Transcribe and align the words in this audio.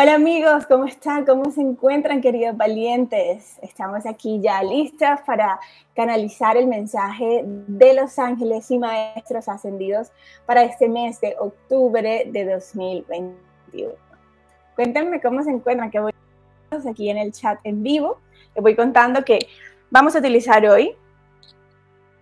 Hola 0.00 0.14
amigos, 0.14 0.64
¿cómo 0.68 0.84
están? 0.84 1.26
¿Cómo 1.26 1.50
se 1.50 1.60
encuentran, 1.60 2.20
queridos 2.20 2.56
valientes? 2.56 3.58
Estamos 3.62 4.06
aquí 4.06 4.40
ya 4.40 4.62
listas 4.62 5.22
para 5.22 5.58
canalizar 5.92 6.56
el 6.56 6.68
mensaje 6.68 7.42
de 7.44 7.94
los 7.94 8.16
ángeles 8.16 8.70
y 8.70 8.78
maestros 8.78 9.48
ascendidos 9.48 10.12
para 10.46 10.62
este 10.62 10.88
mes 10.88 11.20
de 11.20 11.34
octubre 11.40 12.30
de 12.30 12.44
2021. 12.44 13.92
Cuéntenme 14.76 15.20
cómo 15.20 15.42
se 15.42 15.50
encuentran, 15.50 15.90
que 15.90 15.98
voy 15.98 16.12
aquí 16.88 17.10
en 17.10 17.18
el 17.18 17.32
chat 17.32 17.58
en 17.64 17.82
vivo. 17.82 18.20
Les 18.54 18.62
voy 18.62 18.76
contando 18.76 19.24
que 19.24 19.48
vamos 19.90 20.14
a 20.14 20.20
utilizar 20.20 20.64
hoy 20.64 20.94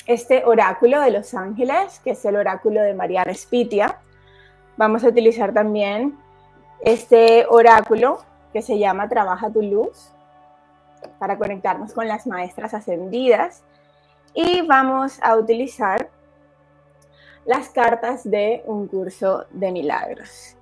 este 0.07 0.47
oráculo 0.47 1.03
de 1.03 1.11
los 1.11 1.35
ángeles, 1.35 2.01
que 2.03 2.13
es 2.13 2.25
el 2.25 2.37
oráculo 2.37 2.81
de 2.81 2.95
Mariana 2.95 3.35
Spitia. 3.35 4.01
Vamos 4.79 5.05
a 5.05 5.09
utilizar 5.09 5.53
también 5.53 6.17
este 6.87 7.47
oráculo 7.51 8.21
que 8.53 8.63
se 8.63 8.79
llama 8.79 9.09
Trabaja 9.09 9.51
tu 9.51 9.61
luz 9.61 10.13
para 11.19 11.37
conectarnos 11.37 11.93
con 11.93 12.07
las 12.07 12.29
maestras 12.29 12.75
ascendidas 12.75 13.65
y 14.35 14.63
vamos 14.63 15.19
a 15.21 15.37
utilizar 15.37 16.09
las 17.45 17.71
cartas 17.71 18.23
de 18.23 18.63
un 18.67 18.87
curso 18.87 19.47
de 19.51 19.73
milagros. 19.73 20.57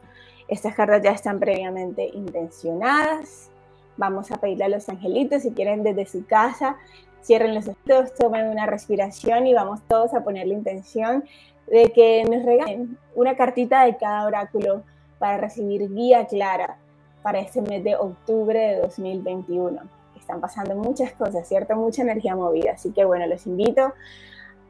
Estas 0.49 0.75
cartas 0.75 1.03
ya 1.03 1.11
están 1.11 1.39
previamente 1.39 2.09
intencionadas. 2.15 3.51
Vamos 3.99 4.31
a 4.31 4.39
pedirle 4.39 4.65
a 4.65 4.69
los 4.69 4.89
angelitos, 4.89 5.43
si 5.43 5.51
quieren 5.51 5.83
desde 5.83 6.07
su 6.07 6.25
casa, 6.25 6.79
cierren 7.23 7.55
los 7.55 7.69
ojos, 7.69 8.15
tomen 8.15 8.49
una 8.49 8.65
respiración 8.65 9.47
y 9.47 9.53
vamos 9.53 9.83
todos 9.89 10.15
a 10.15 10.25
poner 10.25 10.47
la 10.47 10.55
intención 10.55 11.25
de 11.67 11.93
que 11.93 12.25
nos 12.25 12.47
regalen 12.47 12.97
una 13.15 13.37
cartita 13.37 13.85
de 13.85 13.99
cada 13.99 14.25
oráculo 14.27 14.85
para 15.19 15.39
recibir 15.39 15.93
guía 15.93 16.27
clara 16.27 16.77
para 17.23 17.41
este 17.41 17.63
mes 17.63 17.83
de 17.83 17.97
octubre 17.97 18.59
de 18.59 18.81
2021. 18.81 19.81
Están 20.17 20.41
pasando 20.41 20.75
muchas 20.75 21.13
cosas, 21.13 21.47
¿cierto? 21.49 21.75
Mucha 21.77 22.03
energía 22.03 22.37
movida. 22.37 22.73
Así 22.73 22.93
que 22.93 23.05
bueno, 23.05 23.27
los 23.27 23.47
invito 23.47 23.93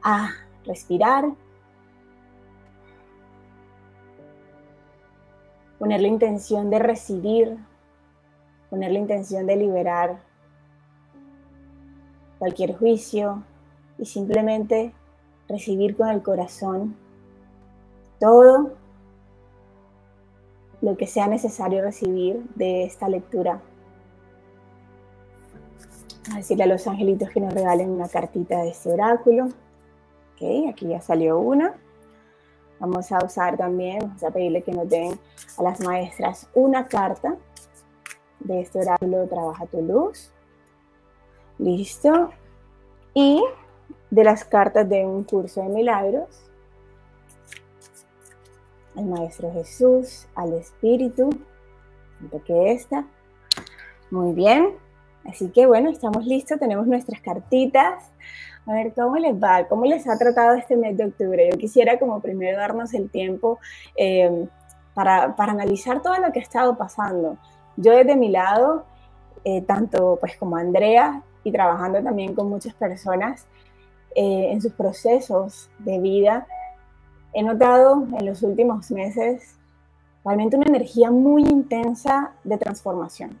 a 0.01 0.29
respirar, 0.65 1.25
poner 5.79 6.01
la 6.01 6.07
intención 6.07 6.69
de 6.69 6.79
recibir, 6.79 7.57
poner 8.69 8.91
la 8.91 8.99
intención 8.99 9.45
de 9.45 9.55
liberar 9.55 10.19
cualquier 12.39 12.77
juicio 12.77 13.43
y 13.97 14.05
simplemente 14.05 14.93
recibir 15.47 15.95
con 15.95 16.09
el 16.09 16.21
corazón 16.21 16.95
todo 18.19 18.73
lo 20.85 20.95
que 20.95 21.07
sea 21.07 21.25
necesario 21.25 21.81
recibir 21.81 22.43
de 22.53 22.83
esta 22.83 23.09
lectura. 23.09 23.59
A 26.31 26.37
decirle 26.37 26.65
a 26.65 26.67
los 26.67 26.85
angelitos 26.85 27.31
que 27.31 27.39
nos 27.39 27.51
regalen 27.55 27.89
una 27.89 28.07
cartita 28.07 28.61
de 28.61 28.69
este 28.69 28.91
oráculo. 28.93 29.45
Ok, 29.45 30.69
aquí 30.69 30.87
ya 30.87 31.01
salió 31.01 31.39
una. 31.39 31.73
Vamos 32.79 33.11
a 33.11 33.17
usar 33.25 33.57
también, 33.57 33.97
vamos 33.97 34.23
a 34.23 34.29
pedirle 34.29 34.61
que 34.61 34.73
nos 34.73 34.87
den 34.87 35.19
a 35.57 35.63
las 35.63 35.79
maestras 35.79 36.47
una 36.53 36.87
carta 36.87 37.35
de 38.41 38.61
este 38.61 38.77
oráculo 38.77 39.27
Trabaja 39.27 39.65
tu 39.65 39.81
luz. 39.81 40.31
Listo. 41.57 42.29
Y 43.15 43.43
de 44.11 44.23
las 44.23 44.45
cartas 44.45 44.87
de 44.87 45.03
un 45.03 45.23
curso 45.23 45.63
de 45.63 45.69
milagros 45.69 46.44
al 48.95 49.05
Maestro 49.05 49.51
Jesús, 49.51 50.27
al 50.35 50.53
Espíritu, 50.53 51.29
que 52.45 52.71
esta. 52.71 53.05
Muy 54.11 54.33
bien. 54.33 54.75
Así 55.25 55.49
que 55.49 55.65
bueno, 55.65 55.89
estamos 55.89 56.25
listos, 56.25 56.59
tenemos 56.59 56.87
nuestras 56.87 57.19
cartitas. 57.21 58.11
A 58.67 58.73
ver 58.73 58.93
cómo 58.93 59.15
les 59.17 59.35
va, 59.35 59.67
cómo 59.67 59.85
les 59.85 60.07
ha 60.07 60.17
tratado 60.17 60.55
este 60.55 60.75
mes 60.77 60.97
de 60.97 61.05
octubre. 61.05 61.49
Yo 61.51 61.57
quisiera 61.57 61.99
como 61.99 62.19
primero 62.19 62.57
darnos 62.57 62.93
el 62.93 63.09
tiempo 63.09 63.59
eh, 63.95 64.47
para, 64.93 65.35
para, 65.35 65.51
analizar 65.51 66.01
todo 66.01 66.17
lo 66.19 66.31
que 66.31 66.39
ha 66.39 66.43
estado 66.43 66.77
pasando. 66.77 67.37
Yo 67.77 67.91
desde 67.91 68.15
mi 68.15 68.29
lado, 68.29 68.85
eh, 69.43 69.61
tanto 69.61 70.17
pues 70.19 70.37
como 70.37 70.57
Andrea 70.57 71.21
y 71.43 71.51
trabajando 71.51 72.01
también 72.01 72.33
con 72.33 72.49
muchas 72.49 72.73
personas 72.73 73.45
eh, 74.15 74.51
en 74.51 74.61
sus 74.61 74.73
procesos 74.73 75.69
de 75.79 75.99
vida, 75.99 76.47
he 77.35 77.43
notado 77.43 78.07
en 78.17 78.25
los 78.25 78.43
últimos 78.43 78.89
meses 78.91 79.57
realmente 80.23 80.55
una 80.55 80.67
energía 80.67 81.11
muy 81.11 81.43
intensa 81.43 82.31
de 82.45 82.57
transformación. 82.57 83.37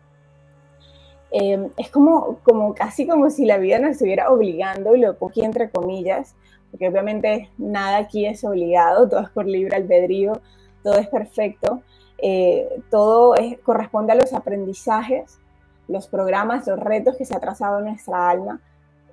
Em, 1.31 1.69
es 1.77 1.89
como, 1.89 2.39
como 2.43 2.75
casi 2.75 3.07
como 3.07 3.29
si 3.29 3.45
la 3.45 3.57
vida 3.57 3.79
nos 3.79 3.91
estuviera 3.91 4.29
obligando, 4.29 4.95
y 4.95 4.99
lo 4.99 5.15
aquí 5.25 5.43
entre 5.43 5.69
comillas, 5.69 6.35
porque 6.69 6.89
obviamente 6.89 7.49
nada 7.57 7.97
aquí 7.97 8.25
es 8.25 8.43
obligado, 8.43 9.07
todo 9.07 9.21
es 9.21 9.29
por 9.29 9.45
libre 9.45 9.77
albedrío, 9.77 10.41
todo 10.83 10.95
es 10.95 11.07
perfecto, 11.07 11.81
eh, 12.17 12.67
todo 12.91 13.33
corresponde 13.63 14.11
a 14.11 14.15
los 14.15 14.33
aprendizajes, 14.33 15.39
los 15.87 16.07
programas, 16.07 16.67
los 16.67 16.79
retos 16.81 17.15
que 17.15 17.23
se 17.23 17.33
ha 17.33 17.39
trazado 17.39 17.79
nuestra 17.79 18.29
alma 18.29 18.59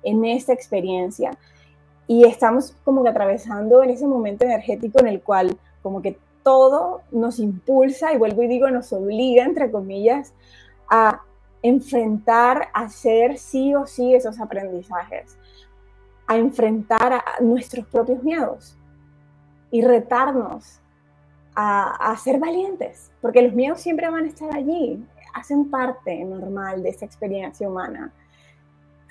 en 0.03 0.25
esta 0.25 0.51
experiencia 0.51 1.37
y 2.07 2.25
estamos 2.25 2.75
como 2.83 3.03
que 3.03 3.09
atravesando 3.09 3.83
en 3.83 3.91
ese 3.91 4.07
momento 4.07 4.45
energético 4.45 4.99
en 4.99 5.07
el 5.07 5.21
cual 5.21 5.57
como 5.81 6.01
que 6.01 6.17
todo 6.43 7.01
nos 7.11 7.39
impulsa 7.39 8.13
y 8.13 8.17
vuelvo 8.17 8.43
y 8.43 8.47
digo 8.47 8.69
nos 8.69 8.91
obliga 8.91 9.43
entre 9.45 9.71
comillas 9.71 10.33
a 10.89 11.21
enfrentar, 11.61 12.67
a 12.73 12.81
hacer 12.81 13.37
sí 13.37 13.73
o 13.73 13.87
sí 13.87 14.13
esos 14.13 14.39
aprendizajes, 14.39 15.37
a 16.27 16.37
enfrentar 16.37 17.13
a 17.13 17.23
nuestros 17.41 17.87
propios 17.87 18.21
miedos 18.21 18.77
y 19.71 19.81
retarnos 19.81 20.81
a, 21.55 22.11
a, 22.11 22.17
ser 22.17 22.39
valientes, 22.39 23.11
porque 23.21 23.41
los 23.41 23.53
miedos 23.53 23.79
siempre 23.79 24.09
van 24.09 24.25
a 24.25 24.27
estar 24.27 24.53
allí, 24.53 25.03
hacen 25.33 25.69
parte 25.69 26.23
normal 26.25 26.83
de 26.83 26.89
esta 26.89 27.05
experiencia 27.05 27.67
humana. 27.67 28.11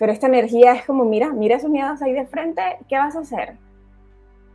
Pero 0.02 0.12
esta 0.12 0.26
energía 0.26 0.72
es 0.72 0.84
como, 0.84 1.04
mira, 1.04 1.28
mira 1.28 1.54
esos 1.54 1.70
miedos 1.70 2.02
ahí 2.02 2.12
de 2.12 2.26
frente, 2.26 2.60
¿qué 2.88 2.96
vas 2.96 3.14
a 3.14 3.20
hacer? 3.20 3.56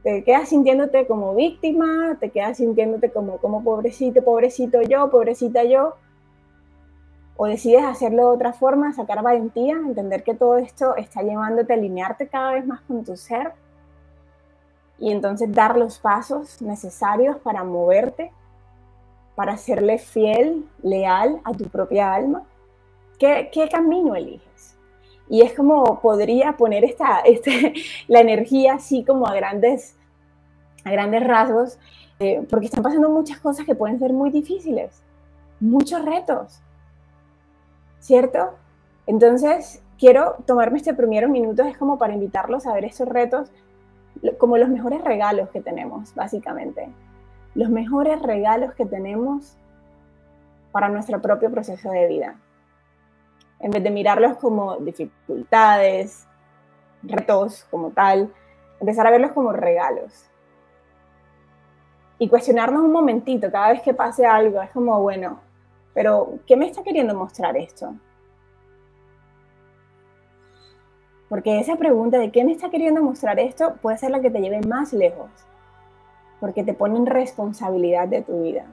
Te 0.04 0.22
quedas 0.26 0.50
sintiéndote 0.50 1.08
como 1.08 1.34
víctima, 1.36 2.18
te 2.20 2.32
quedas 2.32 2.58
sintiéndote 2.58 3.12
como, 3.12 3.38
como 3.38 3.64
pobrecito, 3.64 4.22
pobrecito 4.26 4.82
yo, 4.82 5.10
pobrecita 5.10 5.64
yo, 5.64 5.94
o 7.38 7.46
decides 7.46 7.86
hacerlo 7.86 8.24
de 8.24 8.36
otra 8.36 8.52
forma, 8.52 8.92
sacar 8.92 9.24
valentía, 9.24 9.76
entender 9.76 10.24
que 10.24 10.36
todo 10.36 10.58
esto 10.58 10.98
está 10.98 11.22
llevándote 11.22 11.72
a 11.72 11.78
alinearte 11.78 12.28
cada 12.28 12.52
vez 12.52 12.68
más 12.68 12.82
con 12.82 13.06
tu 13.06 13.16
ser 13.16 13.54
y 15.00 15.14
entonces 15.14 15.50
dar 15.54 15.78
los 15.78 15.98
pasos 15.98 16.62
necesarios 16.62 17.38
para 17.38 17.64
moverte, 17.64 18.34
para 19.36 19.56
serle 19.56 19.98
fiel, 19.98 20.68
leal 20.84 21.40
a 21.46 21.54
tu 21.54 21.70
propia 21.70 22.14
alma. 22.14 22.44
¿Qué, 23.18 23.50
qué 23.54 23.70
camino 23.70 24.14
eliges? 24.14 24.77
Y 25.30 25.42
es 25.42 25.54
como 25.54 26.00
podría 26.00 26.54
poner 26.54 26.84
esta, 26.84 27.20
este, 27.26 27.74
la 28.08 28.20
energía 28.20 28.76
así 28.76 29.04
como 29.04 29.28
a 29.28 29.36
grandes, 29.36 29.96
a 30.84 30.92
grandes 30.92 31.24
rasgos, 31.26 31.80
eh, 32.20 32.46
porque 32.50 32.66
están 32.66 32.84
pasando 32.84 33.10
muchas 33.10 33.40
cosas 33.40 33.66
que 33.66 33.76
pueden 33.76 34.00
ser 34.00 34.14
muy 34.14 34.32
difíciles, 34.32 35.04
muchos 35.60 36.04
retos, 36.04 36.62
¿cierto? 38.00 38.56
Entonces, 39.06 39.84
quiero 40.00 40.36
tomarme 40.46 40.78
este 40.78 40.94
primer 40.94 41.30
minuto, 41.30 41.64
es 41.64 41.78
como 41.78 41.98
para 41.98 42.14
invitarlos 42.14 42.66
a 42.66 42.74
ver 42.74 42.86
esos 42.86 43.08
retos 43.08 43.52
como 44.40 44.58
los 44.58 44.70
mejores 44.70 45.04
regalos 45.04 45.50
que 45.50 45.62
tenemos, 45.62 46.16
básicamente. 46.16 46.90
Los 47.54 47.70
mejores 47.70 48.20
regalos 48.22 48.74
que 48.74 48.86
tenemos 48.86 49.56
para 50.72 50.90
nuestro 50.90 51.22
propio 51.22 51.52
proceso 51.52 51.92
de 51.92 52.08
vida 52.08 52.36
en 53.60 53.72
vez 53.72 53.84
de 53.84 53.90
mirarlos 53.90 54.38
como 54.38 54.78
dificultades, 54.78 56.28
retos 57.04 57.66
como 57.72 57.92
tal, 57.92 58.34
empezar 58.80 59.08
a 59.08 59.12
verlos 59.12 59.32
como 59.32 59.52
regalos. 59.52 60.30
Y 62.20 62.30
cuestionarnos 62.30 62.82
un 62.82 62.92
momentito 62.92 63.52
cada 63.52 63.72
vez 63.72 63.82
que 63.82 63.94
pase 63.94 64.26
algo, 64.26 64.62
es 64.62 64.72
como, 64.72 65.02
bueno, 65.02 65.40
pero 65.94 66.40
¿qué 66.46 66.56
me 66.56 66.68
está 66.68 66.84
queriendo 66.84 67.14
mostrar 67.16 67.56
esto? 67.58 67.94
Porque 71.30 71.60
esa 71.60 71.76
pregunta 71.76 72.18
de 72.18 72.32
qué 72.32 72.44
me 72.44 72.54
está 72.54 72.70
queriendo 72.70 73.04
mostrar 73.04 73.40
esto 73.40 73.76
puede 73.82 73.98
ser 73.98 74.12
la 74.12 74.22
que 74.22 74.30
te 74.30 74.40
lleve 74.40 74.62
más 74.62 74.94
lejos, 74.94 75.30
porque 76.40 76.64
te 76.64 76.74
pone 76.74 76.98
en 76.98 77.06
responsabilidad 77.06 78.08
de 78.08 78.22
tu 78.22 78.44
vida. 78.44 78.66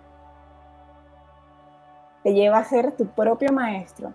Te 2.23 2.33
lleva 2.33 2.59
a 2.59 2.65
ser 2.65 2.93
tu 2.93 3.07
propio 3.07 3.53
maestro, 3.53 4.15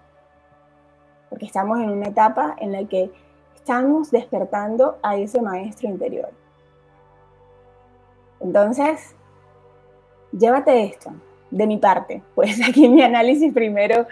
porque 1.30 1.46
estamos 1.46 1.80
en 1.80 1.90
una 1.90 2.08
etapa 2.08 2.56
en 2.60 2.72
la 2.72 2.84
que 2.86 3.12
estamos 3.56 4.12
despertando 4.12 4.98
a 5.04 5.18
ese 5.18 5.42
maestro 5.42 5.90
interior. 5.90 6.30
Entonces, 8.40 9.16
llévate 10.32 10.84
esto, 10.84 11.12
de 11.52 11.68
mi 11.68 11.78
parte, 11.78 12.22
pues 12.36 12.60
aquí 12.68 12.88
mi 12.90 13.02
análisis 13.02 13.54
primero 13.54 14.08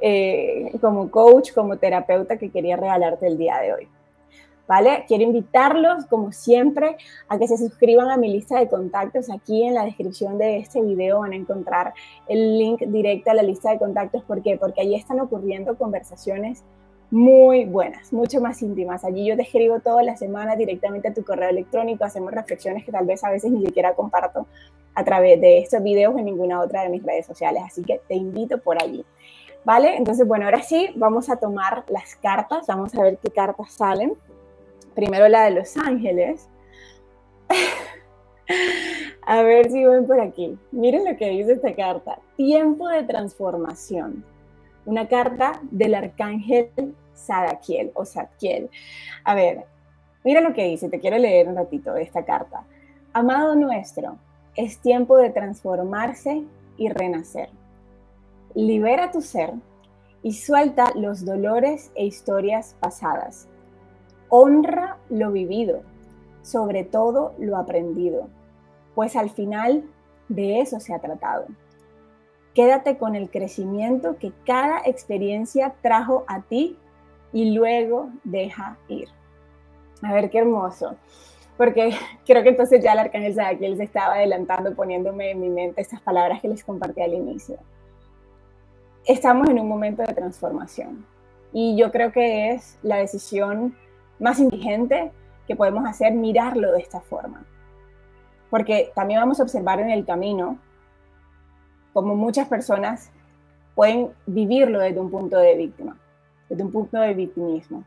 eh, 0.00 0.72
como 0.80 1.10
coach, 1.10 1.52
como 1.52 1.76
terapeuta 1.76 2.38
que 2.38 2.50
quería 2.50 2.76
regalarte 2.76 3.26
el 3.26 3.36
día 3.36 3.58
de 3.58 3.74
hoy. 3.74 3.88
¿Vale? 4.70 5.04
Quiero 5.08 5.24
invitarlos, 5.24 6.06
como 6.06 6.30
siempre, 6.30 6.96
a 7.28 7.38
que 7.38 7.48
se 7.48 7.58
suscriban 7.58 8.08
a 8.08 8.16
mi 8.16 8.32
lista 8.32 8.56
de 8.56 8.68
contactos. 8.68 9.28
Aquí 9.28 9.64
en 9.64 9.74
la 9.74 9.84
descripción 9.84 10.38
de 10.38 10.58
este 10.58 10.80
video 10.80 11.18
van 11.18 11.32
a 11.32 11.34
encontrar 11.34 11.92
el 12.28 12.56
link 12.56 12.82
directo 12.82 13.32
a 13.32 13.34
la 13.34 13.42
lista 13.42 13.72
de 13.72 13.80
contactos. 13.80 14.22
¿Por 14.22 14.44
qué? 14.44 14.56
Porque 14.56 14.82
allí 14.82 14.94
están 14.94 15.18
ocurriendo 15.18 15.76
conversaciones 15.76 16.62
muy 17.10 17.64
buenas, 17.64 18.12
mucho 18.12 18.40
más 18.40 18.62
íntimas. 18.62 19.04
Allí 19.04 19.26
yo 19.26 19.34
te 19.34 19.42
escribo 19.42 19.80
todas 19.80 20.06
las 20.06 20.20
semanas 20.20 20.56
directamente 20.56 21.08
a 21.08 21.14
tu 21.14 21.24
correo 21.24 21.50
electrónico, 21.50 22.04
hacemos 22.04 22.30
reflexiones 22.30 22.84
que 22.84 22.92
tal 22.92 23.06
vez 23.06 23.24
a 23.24 23.30
veces 23.30 23.50
ni 23.50 23.66
siquiera 23.66 23.96
comparto 23.96 24.46
a 24.94 25.02
través 25.02 25.40
de 25.40 25.58
estos 25.58 25.82
videos 25.82 26.16
en 26.16 26.26
ninguna 26.26 26.60
otra 26.60 26.84
de 26.84 26.90
mis 26.90 27.02
redes 27.02 27.26
sociales. 27.26 27.64
Así 27.66 27.82
que 27.82 28.00
te 28.06 28.14
invito 28.14 28.58
por 28.58 28.80
allí. 28.80 29.04
¿Vale? 29.64 29.96
Entonces, 29.96 30.28
bueno, 30.28 30.44
ahora 30.44 30.62
sí, 30.62 30.90
vamos 30.94 31.28
a 31.28 31.34
tomar 31.38 31.84
las 31.88 32.14
cartas, 32.14 32.68
vamos 32.68 32.94
a 32.94 33.02
ver 33.02 33.18
qué 33.18 33.32
cartas 33.32 33.72
salen. 33.72 34.16
Primero 35.00 35.28
la 35.28 35.44
de 35.44 35.52
los 35.52 35.78
ángeles. 35.78 36.46
a 39.26 39.42
ver 39.42 39.70
si 39.70 39.82
ven 39.82 40.06
por 40.06 40.20
aquí. 40.20 40.58
Miren 40.72 41.06
lo 41.06 41.16
que 41.16 41.30
dice 41.30 41.52
esta 41.52 41.74
carta. 41.74 42.18
Tiempo 42.36 42.86
de 42.86 43.04
transformación. 43.04 44.22
Una 44.84 45.08
carta 45.08 45.58
del 45.70 45.94
arcángel 45.94 46.94
Sadakiel 47.14 47.92
o 47.94 48.04
Zadkiel. 48.04 48.68
A 49.24 49.34
ver, 49.34 49.64
mira 50.22 50.42
lo 50.42 50.52
que 50.52 50.64
dice. 50.64 50.90
Te 50.90 51.00
quiero 51.00 51.16
leer 51.16 51.48
un 51.48 51.56
ratito 51.56 51.94
de 51.94 52.02
esta 52.02 52.26
carta. 52.26 52.66
Amado 53.14 53.54
nuestro, 53.54 54.18
es 54.54 54.78
tiempo 54.80 55.16
de 55.16 55.30
transformarse 55.30 56.44
y 56.76 56.90
renacer 56.90 57.48
libera 58.54 59.10
tu 59.10 59.20
ser 59.20 59.54
y 60.22 60.32
suelta 60.34 60.92
los 60.94 61.24
dolores 61.24 61.90
e 61.94 62.04
historias 62.04 62.76
pasadas. 62.80 63.48
Honra 64.30 64.96
lo 65.10 65.30
vivido, 65.30 65.82
sobre 66.42 66.84
todo 66.84 67.34
lo 67.38 67.56
aprendido, 67.56 68.28
pues 68.94 69.16
al 69.16 69.30
final 69.30 69.84
de 70.28 70.60
eso 70.60 70.80
se 70.80 70.94
ha 70.94 70.98
tratado. 70.98 71.46
Quédate 72.54 72.96
con 72.96 73.14
el 73.14 73.30
crecimiento 73.30 74.16
que 74.16 74.32
cada 74.46 74.80
experiencia 74.86 75.74
trajo 75.82 76.24
a 76.26 76.42
ti 76.42 76.78
y 77.32 77.52
luego 77.52 78.08
deja 78.24 78.78
ir. 78.88 79.08
A 80.02 80.14
ver 80.14 80.30
qué 80.30 80.38
hermoso, 80.38 80.96
porque 81.56 81.92
creo 82.26 82.42
que 82.42 82.48
entonces 82.48 82.82
ya 82.82 82.94
el 82.94 83.00
arcángel 83.00 83.34
Sadakiel 83.34 83.76
se 83.76 83.84
estaba 83.84 84.14
adelantando 84.14 84.74
poniéndome 84.74 85.32
en 85.32 85.40
mi 85.40 85.50
mente 85.50 85.82
estas 85.82 86.00
palabras 86.00 86.40
que 86.40 86.48
les 86.48 86.64
compartí 86.64 87.02
al 87.02 87.12
inicio 87.12 87.58
estamos 89.06 89.48
en 89.48 89.58
un 89.58 89.68
momento 89.68 90.02
de 90.02 90.14
transformación. 90.14 91.06
Y 91.52 91.76
yo 91.76 91.90
creo 91.90 92.12
que 92.12 92.50
es 92.52 92.78
la 92.82 92.96
decisión 92.96 93.76
más 94.20 94.38
inteligente 94.38 95.12
que 95.46 95.56
podemos 95.56 95.84
hacer 95.86 96.12
mirarlo 96.12 96.72
de 96.72 96.80
esta 96.80 97.00
forma. 97.00 97.44
Porque 98.50 98.92
también 98.94 99.20
vamos 99.20 99.40
a 99.40 99.42
observar 99.42 99.80
en 99.80 99.90
el 99.90 100.04
camino 100.04 100.58
como 101.92 102.14
muchas 102.14 102.48
personas 102.48 103.10
pueden 103.74 104.10
vivirlo 104.26 104.78
desde 104.80 105.00
un 105.00 105.10
punto 105.10 105.38
de 105.38 105.56
víctima, 105.56 105.96
desde 106.48 106.62
un 106.62 106.70
punto 106.70 107.00
de 107.00 107.14
victimismo. 107.14 107.84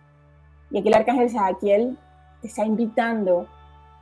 Y 0.71 0.79
aquí 0.79 0.87
el 0.87 0.93
arcángel 0.93 1.29
Sadakiel 1.29 1.97
te 2.41 2.47
está 2.47 2.65
invitando 2.65 3.47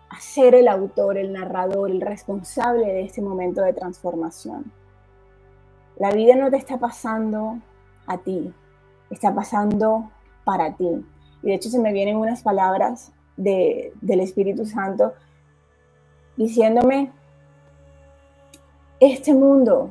a 0.09 0.19
ser 0.19 0.55
el 0.55 0.67
autor, 0.67 1.17
el 1.17 1.33
narrador, 1.33 1.91
el 1.91 2.01
responsable 2.01 2.87
de 2.87 3.03
este 3.03 3.21
momento 3.21 3.61
de 3.61 3.73
transformación 3.73 4.71
la 6.01 6.11
vida 6.11 6.35
no 6.35 6.49
te 6.49 6.57
está 6.57 6.79
pasando 6.79 7.59
a 8.07 8.17
ti, 8.17 8.51
está 9.11 9.35
pasando 9.35 10.09
para 10.43 10.73
ti. 10.73 11.05
Y 11.43 11.47
de 11.47 11.55
hecho 11.55 11.69
se 11.69 11.79
me 11.79 11.93
vienen 11.93 12.17
unas 12.17 12.43
palabras 12.43 13.11
del 13.35 14.19
Espíritu 14.19 14.65
Santo 14.65 15.13
diciéndome, 16.37 17.11
este 18.99 19.33
mundo 19.33 19.89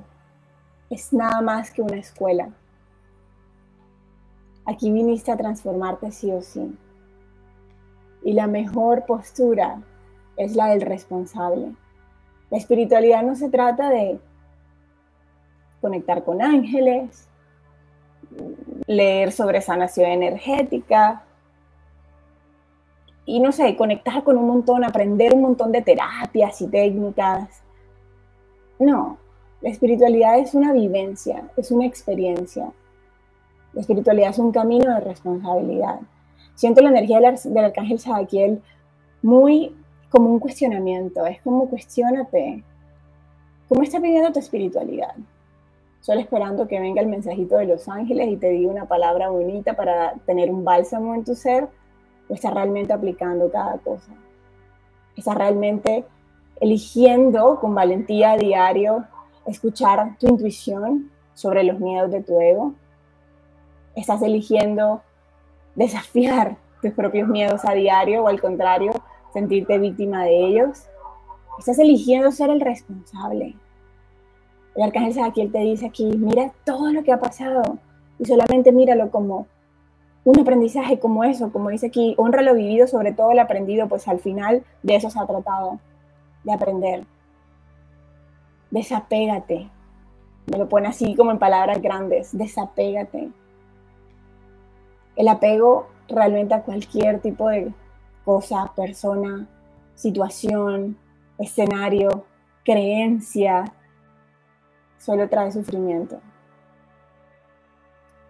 es 0.89 1.13
nada 1.13 1.41
más 1.41 1.71
que 1.71 1.83
una 1.83 1.97
escuela. 1.97 2.51
Aquí 4.65 4.93
viniste 4.93 5.33
a 5.33 5.37
transformarte 5.37 6.13
sí 6.13 6.31
o 6.31 6.43
sí. 6.43 6.77
Y 8.23 8.35
la 8.35 8.47
mejor 8.47 9.05
postura 9.07 9.83
es 10.37 10.55
la 10.55 10.67
del 10.69 10.83
responsable. 10.83 11.75
La 12.51 12.59
espiritualidad 12.59 13.23
no 13.23 13.35
se 13.35 13.49
trata 13.49 13.91
de 13.91 14.21
conectar 15.81 16.25
con 16.25 16.43
ángeles, 16.43 17.29
leer 18.87 19.33
sobre 19.33 19.61
sanación 19.61 20.11
energética 20.11 21.25
y 23.31 23.41
no 23.41 23.53
sé, 23.53 23.77
conectar 23.77 24.25
con 24.25 24.37
un 24.37 24.47
montón, 24.47 24.85
aprender 24.85 25.33
un 25.35 25.43
montón 25.43 25.71
de 25.71 25.83
terapias 25.83 26.61
y 26.63 26.67
técnicas. 26.67 27.63
No, 28.79 29.19
la 29.61 29.71
espiritualidad 29.71 30.39
es 30.39 30.55
una 30.55 30.73
vivencia, 30.73 31.45
es 31.57 31.71
una 31.71 31.87
experiencia. 31.87 32.73
La 33.73 33.83
espiritualidad 33.83 34.31
es 34.31 34.39
un 34.39 34.51
camino 34.51 34.93
de 34.93 35.01
responsabilidad. 35.01 36.01
Siento 36.57 36.83
la 36.83 36.91
energía 36.91 37.21
del, 37.21 37.37
del 37.55 37.65
arcángel 37.65 38.01
Sadakiel 38.01 38.63
muy 39.23 39.77
como 40.09 40.29
un 40.29 40.41
cuestionamiento, 40.41 41.25
es 41.25 41.41
como 41.43 41.69
cuestionate, 41.69 42.65
¿cómo 43.69 43.83
está 43.83 44.01
viviendo 44.01 44.33
tu 44.33 44.41
espiritualidad? 44.41 45.15
solo 46.01 46.21
esperando 46.21 46.67
que 46.67 46.81
venga 46.81 47.03
el 47.03 47.09
mensajito 47.09 47.59
de 47.59 47.67
los 47.67 47.89
ángeles 47.89 48.29
y 48.29 48.37
te 48.37 48.49
diga 48.49 48.71
una 48.71 48.87
palabra 48.87 49.29
bonita 49.29 49.75
para 49.75 50.15
tener 50.27 50.51
un 50.51 50.65
bálsamo 50.65 51.15
en 51.15 51.25
tu 51.25 51.35
ser, 51.35 51.69
estás 52.35 52.55
realmente 52.55 52.93
aplicando 52.93 53.51
cada 53.51 53.79
cosa. 53.79 54.13
Estás 55.17 55.37
realmente 55.37 56.05
eligiendo 56.61 57.59
con 57.61 57.75
valentía 57.75 58.33
a 58.33 58.37
diario 58.37 59.05
escuchar 59.47 60.17
tu 60.19 60.29
intuición 60.29 61.11
sobre 61.35 61.65
los 61.65 61.81
miedos 61.81 62.11
de 62.11 62.23
tu 62.23 62.41
ego. 62.41 62.75
Estás 63.95 64.23
eligiendo 64.23 65.03
desafiar 65.75 66.57
tus 66.83 66.93
propios 66.93 67.29
miedos 67.29 67.65
a 67.65 67.73
diario 67.73 68.23
o 68.25 68.29
al 68.29 68.41
contrario, 68.41 68.93
sentirte 69.33 69.79
víctima 69.79 70.25
de 70.25 70.47
ellos. 70.47 70.87
Estás 71.59 71.79
eligiendo 71.79 72.31
ser 72.31 72.51
el 72.51 72.61
responsable 72.61 73.57
el 74.75 74.83
arcángel 74.83 75.15
Sadakiel 75.15 75.53
te 75.53 75.59
dice 75.59 75.87
aquí, 75.87 76.05
mira 76.17 76.53
todo 76.65 76.93
lo 76.93 77.03
que 77.03 77.13
ha 77.13 77.19
pasado 77.19 77.79
y 78.19 78.25
solamente 78.25 78.73
míralo 78.73 79.11
como 79.11 79.47
un 80.25 80.39
aprendizaje 80.39 80.99
como 80.99 81.25
eso, 81.25 81.51
como 81.53 81.71
dice 81.71 81.87
aquí, 81.87 82.15
honra 82.19 82.43
lo 82.43 82.55
vivido, 82.55 82.87
sobre 82.87 83.13
todo 83.13 83.33
lo 83.33 83.41
aprendido, 83.41 83.89
pues 83.89 84.07
al 84.09 84.21
final 84.21 84.65
de 84.83 84.97
eso 84.97 85.11
se 85.11 85.19
ha 85.19 85.27
tratado, 85.27 85.79
de 86.45 86.53
aprender. 86.53 87.07
Desapégate. 88.71 89.71
Me 90.47 90.59
lo 90.59 90.69
pone 90.69 90.89
así 90.89 91.15
como 91.15 91.31
en 91.31 91.39
palabras 91.39 91.81
grandes, 91.81 92.37
desapégate. 92.37 93.31
El 95.17 95.29
apego 95.29 95.87
realmente 96.09 96.55
a 96.55 96.63
cualquier 96.63 97.21
tipo 97.21 97.49
de 97.49 97.73
cosa, 98.25 98.73
persona, 98.75 99.47
situación, 99.95 100.99
escenario, 101.39 102.25
creencia, 102.65 103.65
solo 104.99 105.29
trae 105.29 105.51
sufrimiento. 105.53 106.21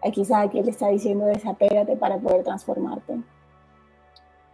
Aquí 0.03 0.23
que 0.51 0.61
él 0.61 0.69
está 0.69 0.89
diciendo 0.89 1.27
desapégate 1.27 1.97
para 1.97 2.19
poder 2.19 2.43
transformarte. 2.43 3.21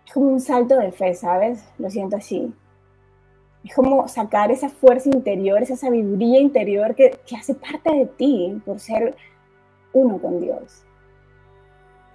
Es 0.04 0.12
como 0.12 0.28
un 0.28 0.40
salto 0.40 0.76
de 0.76 0.92
fe, 0.92 1.14
¿sabes? 1.14 1.64
Lo 1.78 1.88
siento 1.88 2.16
así. 2.16 2.52
Es 3.64 3.74
como 3.74 4.06
sacar 4.08 4.50
esa 4.50 4.68
fuerza 4.68 5.08
interior, 5.08 5.62
esa 5.62 5.76
sabiduría 5.76 6.40
interior 6.40 6.94
que, 6.94 7.18
hace 7.38 7.54
parte 7.54 7.92
de 7.92 8.06
ti 8.06 8.60
por 8.64 8.80
ser 8.80 9.16
uno 9.92 10.18
con 10.18 10.40
Dios. 10.40 10.84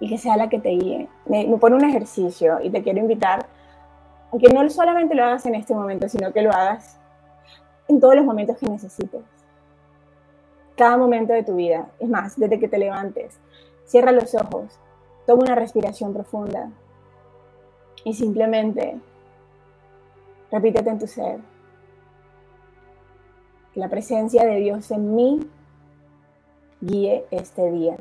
Y 0.00 0.08
que 0.08 0.18
sea 0.18 0.36
la 0.36 0.48
que 0.48 0.58
te 0.58 0.70
guíe. 0.70 1.08
Me, 1.26 1.46
me 1.46 1.56
pone 1.58 1.76
un 1.76 1.84
ejercicio 1.84 2.58
y 2.62 2.70
te 2.70 2.82
quiero 2.82 2.98
invitar 2.98 3.46
a 4.32 4.38
que 4.38 4.52
no 4.52 4.68
solamente 4.68 5.14
lo 5.14 5.24
hagas 5.24 5.46
en 5.46 5.54
este 5.54 5.74
momento, 5.74 6.08
sino 6.08 6.32
que 6.32 6.42
lo 6.42 6.50
hagas 6.50 6.98
en 7.88 8.00
todos 8.00 8.14
los 8.14 8.24
momentos 8.24 8.58
que 8.58 8.66
necesites 8.66 9.41
cada 10.76 10.96
momento 10.96 11.32
de 11.32 11.42
tu 11.42 11.56
vida. 11.56 11.88
Es 11.98 12.08
más, 12.08 12.38
desde 12.38 12.58
que 12.58 12.68
te 12.68 12.78
levantes, 12.78 13.38
cierra 13.84 14.12
los 14.12 14.34
ojos, 14.34 14.78
toma 15.26 15.42
una 15.44 15.54
respiración 15.54 16.12
profunda 16.12 16.70
y 18.04 18.14
simplemente 18.14 18.98
repítete 20.50 20.90
en 20.90 20.98
tu 20.98 21.06
ser. 21.06 21.40
Que 23.72 23.80
la 23.80 23.88
presencia 23.88 24.44
de 24.44 24.56
Dios 24.56 24.90
en 24.90 25.14
mí 25.14 25.50
guíe 26.80 27.24
este 27.30 27.70
día. 27.70 27.96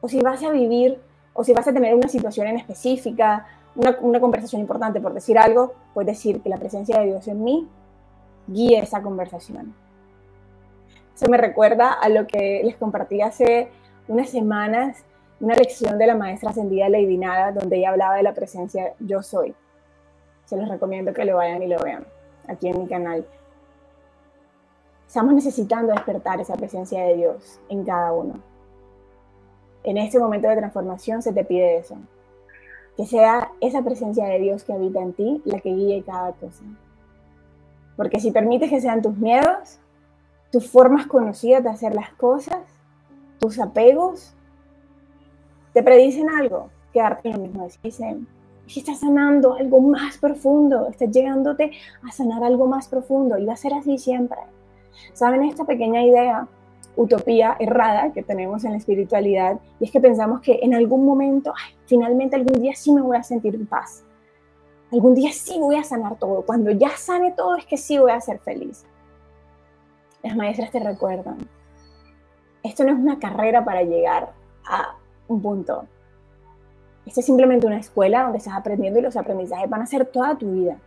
O 0.00 0.08
si 0.08 0.20
vas 0.20 0.42
a 0.42 0.50
vivir, 0.50 1.00
o 1.34 1.44
si 1.44 1.52
vas 1.52 1.66
a 1.68 1.72
tener 1.72 1.94
una 1.94 2.08
situación 2.08 2.46
en 2.46 2.56
específica, 2.56 3.46
una, 3.74 4.20
conversación 4.20 4.60
importante 4.60 5.00
por 5.00 5.12
decir 5.12 5.38
algo, 5.38 5.74
puedes 5.92 6.16
decir 6.16 6.40
que 6.40 6.48
la 6.48 6.58
presencia 6.58 7.00
de 7.00 7.06
Dios 7.06 7.28
en 7.28 7.42
mí 7.42 7.68
guíe 8.46 8.78
esa 8.78 9.02
conversación. 9.02 9.74
Eso 11.14 11.28
me 11.28 11.36
recuerda 11.36 11.92
a 11.92 12.08
lo 12.08 12.26
que 12.26 12.62
les 12.64 12.76
compartí 12.76 13.20
hace 13.20 13.68
unas 14.08 14.30
semanas, 14.30 15.04
una 15.40 15.54
lección 15.54 15.96
de 15.98 16.06
la 16.06 16.16
maestra 16.16 16.50
ascendida 16.50 16.88
Lady 16.88 17.16
Nada, 17.16 17.52
donde 17.52 17.76
ella 17.76 17.90
hablaba 17.90 18.16
de 18.16 18.24
la 18.24 18.34
presencia 18.34 18.94
yo 18.98 19.22
soy. 19.22 19.54
Se 20.44 20.56
los 20.56 20.68
recomiendo 20.68 21.12
que 21.12 21.24
lo 21.24 21.36
vayan 21.36 21.62
y 21.62 21.68
lo 21.68 21.78
vean 21.78 22.04
aquí 22.48 22.68
en 22.68 22.80
mi 22.80 22.88
canal. 22.88 23.26
Estamos 25.06 25.34
necesitando 25.34 25.92
despertar 25.92 26.40
esa 26.40 26.56
presencia 26.56 27.04
de 27.04 27.14
Dios 27.14 27.60
en 27.68 27.84
cada 27.84 28.12
uno. 28.12 28.40
En 29.84 29.98
este 29.98 30.18
momento 30.18 30.48
de 30.48 30.56
transformación 30.56 31.22
se 31.22 31.32
te 31.32 31.44
pide 31.44 31.76
eso. 31.76 31.96
Que 32.96 33.06
sea 33.06 33.52
esa 33.60 33.82
presencia 33.82 34.26
de 34.26 34.40
Dios 34.40 34.64
que 34.64 34.72
habita 34.72 35.00
en 35.00 35.12
ti 35.12 35.42
la 35.44 35.60
que 35.60 35.70
guíe 35.70 36.02
cada 36.02 36.32
cosa. 36.32 36.64
Porque 37.96 38.18
si 38.18 38.32
permites 38.32 38.70
que 38.70 38.80
sean 38.80 39.02
tus 39.02 39.16
miedos, 39.16 39.78
tus 40.54 40.70
formas 40.70 41.08
conocidas 41.08 41.64
de 41.64 41.68
hacer 41.68 41.96
las 41.96 42.10
cosas, 42.12 42.58
tus 43.40 43.58
apegos, 43.58 44.36
te 45.72 45.82
predicen 45.82 46.30
algo, 46.30 46.70
quedarte 46.92 47.30
en 47.30 47.34
lo 47.34 47.40
mismo. 47.40 47.66
Dicen, 47.82 48.28
si 48.68 48.78
estás 48.78 49.00
sanando 49.00 49.54
algo 49.54 49.80
más 49.80 50.16
profundo, 50.16 50.86
estás 50.88 51.10
llegándote 51.10 51.72
a 52.08 52.12
sanar 52.12 52.44
algo 52.44 52.68
más 52.68 52.86
profundo 52.86 53.36
y 53.36 53.46
va 53.46 53.54
a 53.54 53.56
ser 53.56 53.74
así 53.74 53.98
siempre. 53.98 54.38
¿Saben 55.12 55.42
esta 55.42 55.64
pequeña 55.64 56.04
idea, 56.04 56.46
utopía 56.94 57.56
errada 57.58 58.12
que 58.12 58.22
tenemos 58.22 58.62
en 58.62 58.70
la 58.70 58.78
espiritualidad? 58.78 59.58
Y 59.80 59.86
es 59.86 59.90
que 59.90 60.00
pensamos 60.00 60.40
que 60.40 60.60
en 60.62 60.72
algún 60.72 61.04
momento, 61.04 61.52
finalmente 61.86 62.36
algún 62.36 62.62
día 62.62 62.76
sí 62.76 62.92
me 62.92 63.02
voy 63.02 63.16
a 63.16 63.24
sentir 63.24 63.56
en 63.56 63.66
paz. 63.66 64.04
Algún 64.92 65.16
día 65.16 65.32
sí 65.32 65.58
voy 65.58 65.74
a 65.74 65.82
sanar 65.82 66.16
todo. 66.16 66.42
Cuando 66.42 66.70
ya 66.70 66.90
sane 66.90 67.32
todo 67.32 67.56
es 67.56 67.66
que 67.66 67.76
sí 67.76 67.98
voy 67.98 68.12
a 68.12 68.20
ser 68.20 68.38
feliz. 68.38 68.86
Las 70.24 70.34
maestras 70.36 70.70
te 70.70 70.80
recuerdan. 70.80 71.36
Esto 72.62 72.82
no 72.82 72.92
es 72.92 72.98
una 72.98 73.18
carrera 73.18 73.62
para 73.62 73.82
llegar 73.82 74.32
a 74.66 74.96
un 75.28 75.42
punto. 75.42 75.84
Esto 77.04 77.20
es 77.20 77.26
simplemente 77.26 77.66
una 77.66 77.76
escuela 77.76 78.22
donde 78.22 78.38
estás 78.38 78.54
aprendiendo 78.54 78.98
y 78.98 79.02
los 79.02 79.18
aprendizajes 79.18 79.68
van 79.68 79.82
a 79.82 79.86
ser 79.86 80.06
toda 80.06 80.38
tu 80.38 80.50
vida. 80.50 80.78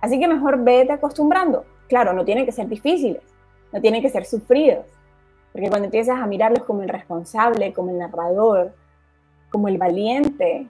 Así 0.00 0.18
que 0.18 0.26
mejor 0.26 0.64
vete 0.64 0.92
acostumbrando. 0.92 1.64
Claro, 1.88 2.12
no 2.14 2.24
tienen 2.24 2.44
que 2.44 2.50
ser 2.50 2.66
difíciles, 2.66 3.22
no 3.72 3.80
tienen 3.80 4.02
que 4.02 4.10
ser 4.10 4.24
sufridos, 4.24 4.86
porque 5.52 5.68
cuando 5.68 5.84
empiezas 5.84 6.18
a 6.18 6.26
mirarlos 6.26 6.64
como 6.64 6.82
el 6.82 6.88
responsable, 6.88 7.72
como 7.72 7.92
el 7.92 7.98
narrador, 7.98 8.74
como 9.52 9.68
el 9.68 9.78
valiente 9.78 10.66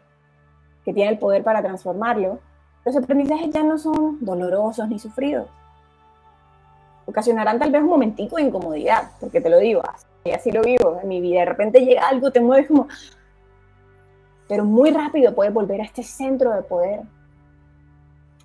que 0.85 0.93
tiene 0.93 1.11
el 1.11 1.19
poder 1.19 1.43
para 1.43 1.63
transformarlo, 1.63 2.39
los 2.85 2.95
aprendizajes 2.95 3.49
ya 3.49 3.63
no 3.63 3.79
son 3.79 4.23
dolorosos 4.23 4.87
ni 4.91 4.99
sufridos. 4.99 5.49
Ocasionarán 7.07 7.59
tal 7.59 7.71
vez 7.71 7.83
un 7.83 7.89
momentico 7.89 8.37
de 8.37 8.43
incomodidad, 8.43 9.13
porque 9.21 9.41
te 9.41 9.49
lo 9.49 9.59
digo, 9.59 9.83
así, 9.89 10.31
así 10.33 10.53
lo 10.53 10.63
vivo 10.63 10.99
en 11.01 11.09
mi 11.09 11.21
vida. 11.21 11.41
De 11.41 11.47
repente 11.47 11.81
llega 11.81 12.09
algo, 12.09 12.31
te 12.31 12.41
mueves 12.41 12.69
como... 12.69 12.89
Pero 14.49 14.65
muy 14.65 14.91
rápido 14.91 15.35
puedes 15.35 15.53
volver 15.53 15.81
a 15.81 15.85
este 15.85 16.03
centro 16.03 16.53
de 16.53 16.63
poder, 16.63 17.01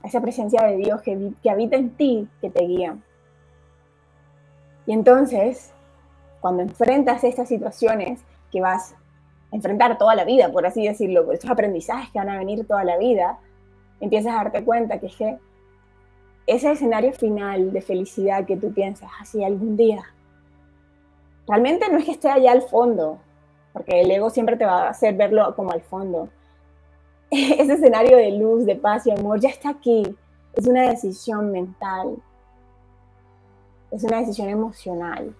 a 0.01 0.07
esa 0.07 0.21
presencia 0.21 0.63
de 0.63 0.77
Dios 0.77 1.01
que, 1.01 1.31
que 1.43 1.49
habita 1.49 1.75
en 1.75 1.91
ti, 1.91 2.27
que 2.39 2.49
te 2.49 2.63
guía. 2.65 2.97
Y 4.87 4.93
entonces, 4.93 5.71
cuando 6.39 6.63
enfrentas 6.63 7.23
estas 7.23 7.47
situaciones 7.47 8.19
que 8.51 8.61
vas 8.61 8.93
a 9.51 9.55
enfrentar 9.55 9.97
toda 9.97 10.15
la 10.15 10.23
vida, 10.25 10.51
por 10.51 10.65
así 10.65 10.85
decirlo, 10.85 11.31
estos 11.31 11.49
aprendizajes 11.49 12.09
que 12.11 12.19
van 12.19 12.29
a 12.29 12.37
venir 12.37 12.65
toda 12.67 12.83
la 12.83 12.97
vida, 12.97 13.39
empiezas 13.99 14.33
a 14.33 14.37
darte 14.37 14.63
cuenta 14.63 14.99
que 14.99 15.07
es 15.07 15.15
que 15.15 15.37
ese 16.47 16.71
escenario 16.71 17.13
final 17.13 17.71
de 17.71 17.81
felicidad 17.81 18.45
que 18.45 18.57
tú 18.57 18.73
piensas 18.73 19.09
así 19.19 19.43
algún 19.43 19.77
día, 19.77 20.03
realmente 21.47 21.89
no 21.91 21.97
es 21.97 22.05
que 22.05 22.11
esté 22.11 22.29
allá 22.29 22.51
al 22.51 22.63
fondo, 22.63 23.19
porque 23.73 24.01
el 24.01 24.11
ego 24.11 24.29
siempre 24.29 24.57
te 24.57 24.65
va 24.65 24.83
a 24.83 24.89
hacer 24.89 25.15
verlo 25.15 25.55
como 25.55 25.71
al 25.71 25.81
fondo, 25.81 26.29
ese 27.31 27.73
escenario 27.73 28.17
de 28.17 28.31
luz, 28.31 28.65
de 28.65 28.75
paz 28.75 29.07
y 29.07 29.11
amor 29.11 29.39
ya 29.39 29.49
está 29.49 29.69
aquí. 29.69 30.17
Es 30.53 30.67
una 30.67 30.89
decisión 30.89 31.49
mental. 31.49 32.17
Es 33.89 34.03
una 34.03 34.17
decisión 34.17 34.49
emocional. 34.49 35.33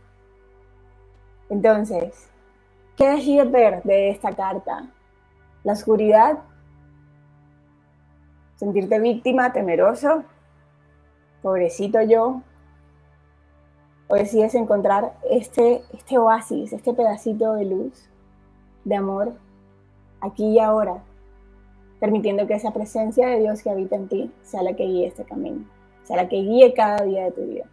Entonces, 1.49 2.29
¿qué 2.95 3.09
decides 3.09 3.51
ver 3.51 3.83
de 3.83 4.09
esta 4.09 4.33
carta? 4.33 4.89
La 5.65 5.73
oscuridad, 5.73 6.39
sentirte 8.55 8.99
víctima, 8.99 9.51
temeroso, 9.51 10.23
pobrecito 11.41 12.01
yo, 12.01 12.41
o 14.07 14.15
decides 14.15 14.55
encontrar 14.55 15.13
este, 15.29 15.83
este 15.93 16.17
oasis, 16.17 16.73
este 16.73 16.93
pedacito 16.93 17.53
de 17.53 17.65
luz, 17.65 18.09
de 18.83 18.95
amor, 18.95 19.33
aquí 20.19 20.47
y 20.47 20.59
ahora, 20.59 21.01
permitiendo 21.99 22.45
que 22.45 22.55
esa 22.55 22.71
presencia 22.71 23.27
de 23.27 23.39
Dios 23.39 23.63
que 23.63 23.69
habita 23.69 23.95
en 23.95 24.09
ti 24.09 24.31
sea 24.41 24.63
la 24.63 24.75
que 24.75 24.83
guíe 24.83 25.07
este 25.07 25.23
camino, 25.23 25.65
sea 26.03 26.17
la 26.17 26.27
que 26.27 26.37
guíe 26.37 26.73
cada 26.73 27.03
día 27.05 27.23
de 27.23 27.31
tu 27.31 27.41
vida. 27.41 27.65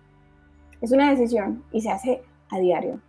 Es 0.81 0.93
una 0.93 1.11
decisión 1.11 1.65
y 1.73 1.81
se 1.81 1.91
hace 1.91 2.23
a 2.51 2.59
diario. 2.59 3.01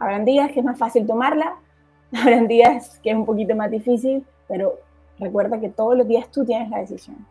Habrán 0.00 0.24
días 0.24 0.50
que 0.50 0.60
es 0.60 0.66
más 0.66 0.78
fácil 0.78 1.06
tomarla, 1.06 1.56
habrán 2.12 2.48
días 2.48 2.98
que 3.04 3.10
es 3.10 3.16
un 3.16 3.24
poquito 3.24 3.54
más 3.54 3.70
difícil, 3.70 4.26
pero 4.48 4.74
recuerda 5.18 5.60
que 5.60 5.68
todos 5.68 5.96
los 5.96 6.08
días 6.08 6.28
tú 6.30 6.44
tienes 6.44 6.70
la 6.70 6.78
decisión. 6.78 7.24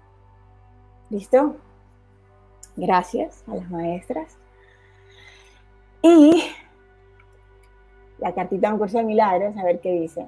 ¿Listo? 1.10 1.56
Gracias 2.78 3.44
a 3.48 3.56
las 3.56 3.70
maestras. 3.72 4.38
Y 6.04 6.44
la 8.20 8.34
cartita 8.34 8.68
de 8.68 8.74
un 8.74 8.80
curso 8.80 9.00
de 9.00 9.04
milagros, 9.04 9.58
a 9.58 9.64
ver 9.64 9.80
qué 9.80 9.92
dice. 9.92 10.28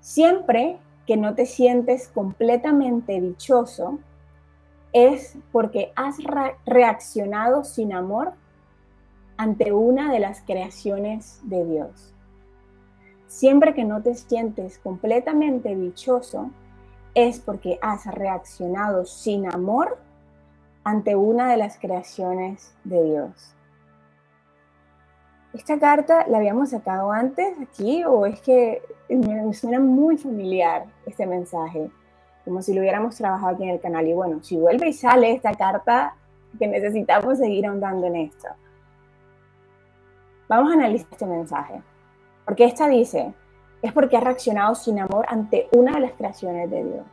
Siempre 0.00 0.76
que 1.06 1.16
no 1.16 1.34
te 1.34 1.46
sientes 1.46 2.08
completamente 2.08 3.20
dichoso, 3.20 3.98
es 4.92 5.36
porque 5.50 5.92
has 5.96 6.18
reaccionado 6.66 7.64
sin 7.64 7.94
amor 7.94 8.34
ante 9.38 9.72
una 9.72 10.12
de 10.12 10.20
las 10.20 10.42
creaciones 10.42 11.40
de 11.44 11.64
Dios. 11.64 12.14
Siempre 13.26 13.74
que 13.74 13.84
no 13.84 14.02
te 14.02 14.14
sientes 14.14 14.78
completamente 14.78 15.74
dichoso, 15.74 16.50
es 17.14 17.40
porque 17.40 17.78
has 17.80 18.06
reaccionado 18.06 19.06
sin 19.06 19.52
amor 19.52 19.98
ante 20.84 21.16
una 21.16 21.50
de 21.50 21.56
las 21.56 21.78
creaciones 21.78 22.74
de 22.84 23.02
Dios. 23.02 23.54
¿Esta 25.54 25.78
carta 25.78 26.26
la 26.28 26.38
habíamos 26.38 26.70
sacado 26.70 27.10
antes 27.10 27.56
aquí 27.60 28.04
o 28.04 28.26
es 28.26 28.40
que 28.40 28.82
me 29.08 29.52
suena 29.54 29.80
muy 29.80 30.16
familiar 30.16 30.86
este 31.06 31.26
mensaje? 31.26 31.90
Como 32.44 32.60
si 32.60 32.74
lo 32.74 32.80
hubiéramos 32.80 33.16
trabajado 33.16 33.54
aquí 33.54 33.62
en 33.62 33.70
el 33.70 33.80
canal. 33.80 34.06
Y 34.06 34.12
bueno, 34.12 34.42
si 34.42 34.56
vuelve 34.58 34.88
y 34.88 34.92
sale 34.92 35.32
esta 35.32 35.54
carta, 35.54 36.14
que 36.58 36.66
necesitamos 36.66 37.38
seguir 37.38 37.66
ahondando 37.66 38.06
en 38.06 38.16
esto. 38.16 38.48
Vamos 40.48 40.70
a 40.70 40.74
analizar 40.74 41.08
este 41.10 41.26
mensaje. 41.26 41.82
Porque 42.44 42.64
esta 42.64 42.88
dice, 42.88 43.32
es 43.80 43.92
porque 43.92 44.16
ha 44.16 44.20
reaccionado 44.20 44.74
sin 44.74 44.98
amor 44.98 45.24
ante 45.28 45.68
una 45.72 45.92
de 45.92 46.00
las 46.00 46.12
creaciones 46.12 46.70
de 46.70 46.84
Dios. 46.84 47.06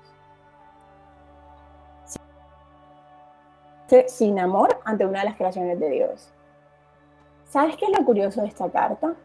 Sin 4.08 4.40
amor 4.40 4.80
ante 4.86 5.06
una 5.06 5.20
de 5.20 5.26
las 5.26 5.36
creaciones 5.36 5.80
de 5.80 5.90
Dios. 5.90 6.30
¿Sabes 7.50 7.76
qué 7.76 7.86
es 7.86 7.98
lo 7.98 8.06
curioso 8.06 8.42
de 8.42 8.48
esta 8.48 8.70
carta? 8.70 9.16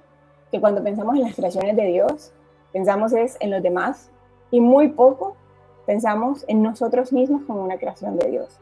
Que 0.51 0.61
cuando 0.61 0.83
pensamos 0.83 1.15
en 1.15 1.23
las 1.23 1.37
creaciones 1.37 1.77
de 1.77 1.87
Dios, 1.87 2.33
pensamos 2.73 3.13
es 3.13 3.37
en 3.41 3.51
los 3.53 3.63
demás 3.63 4.11
y 4.51 4.61
muy 4.61 4.89
poco 4.89 5.37
pensamos 5.87 6.45
en 6.49 6.63
nosotros 6.63 7.13
mismos 7.13 7.43
como 7.47 7.63
una 7.63 7.79
creación 7.79 8.17
de 8.17 8.29
Dios. 8.29 8.59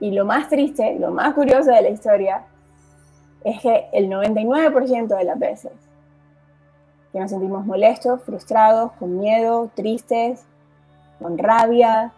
Y 0.00 0.12
lo 0.12 0.24
más 0.24 0.48
triste, 0.48 0.98
lo 0.98 1.10
más 1.10 1.34
curioso 1.34 1.70
de 1.70 1.82
la 1.82 1.90
historia 1.90 2.46
es 3.44 3.60
que 3.60 3.88
el 3.92 4.08
99% 4.08 5.16
de 5.18 5.24
las 5.24 5.38
veces 5.38 5.72
que 7.12 7.20
nos 7.20 7.30
sentimos 7.30 7.64
molestos, 7.64 8.22
frustrados, 8.22 8.90
con 8.92 9.18
miedo, 9.18 9.70
tristes, 9.76 10.44
con 11.20 11.38
rabia, 11.38 12.12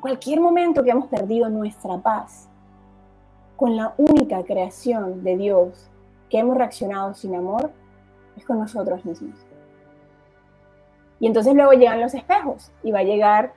cualquier 0.00 0.40
momento 0.40 0.82
que 0.82 0.90
hemos 0.90 1.08
perdido 1.08 1.48
nuestra 1.48 1.98
paz, 1.98 2.48
con 3.56 3.76
la 3.76 3.94
única 3.96 4.42
creación 4.44 5.24
de 5.24 5.36
Dios 5.36 5.90
que 6.28 6.38
hemos 6.38 6.56
reaccionado 6.56 7.14
sin 7.14 7.34
amor, 7.34 7.70
es 8.36 8.44
con 8.44 8.58
nosotros 8.58 9.04
mismos. 9.04 9.34
Y 11.20 11.26
entonces 11.26 11.54
luego 11.54 11.72
llegan 11.72 12.00
los 12.00 12.14
espejos 12.14 12.70
y 12.82 12.92
va 12.92 12.98
a 12.98 13.04
llegar 13.04 13.52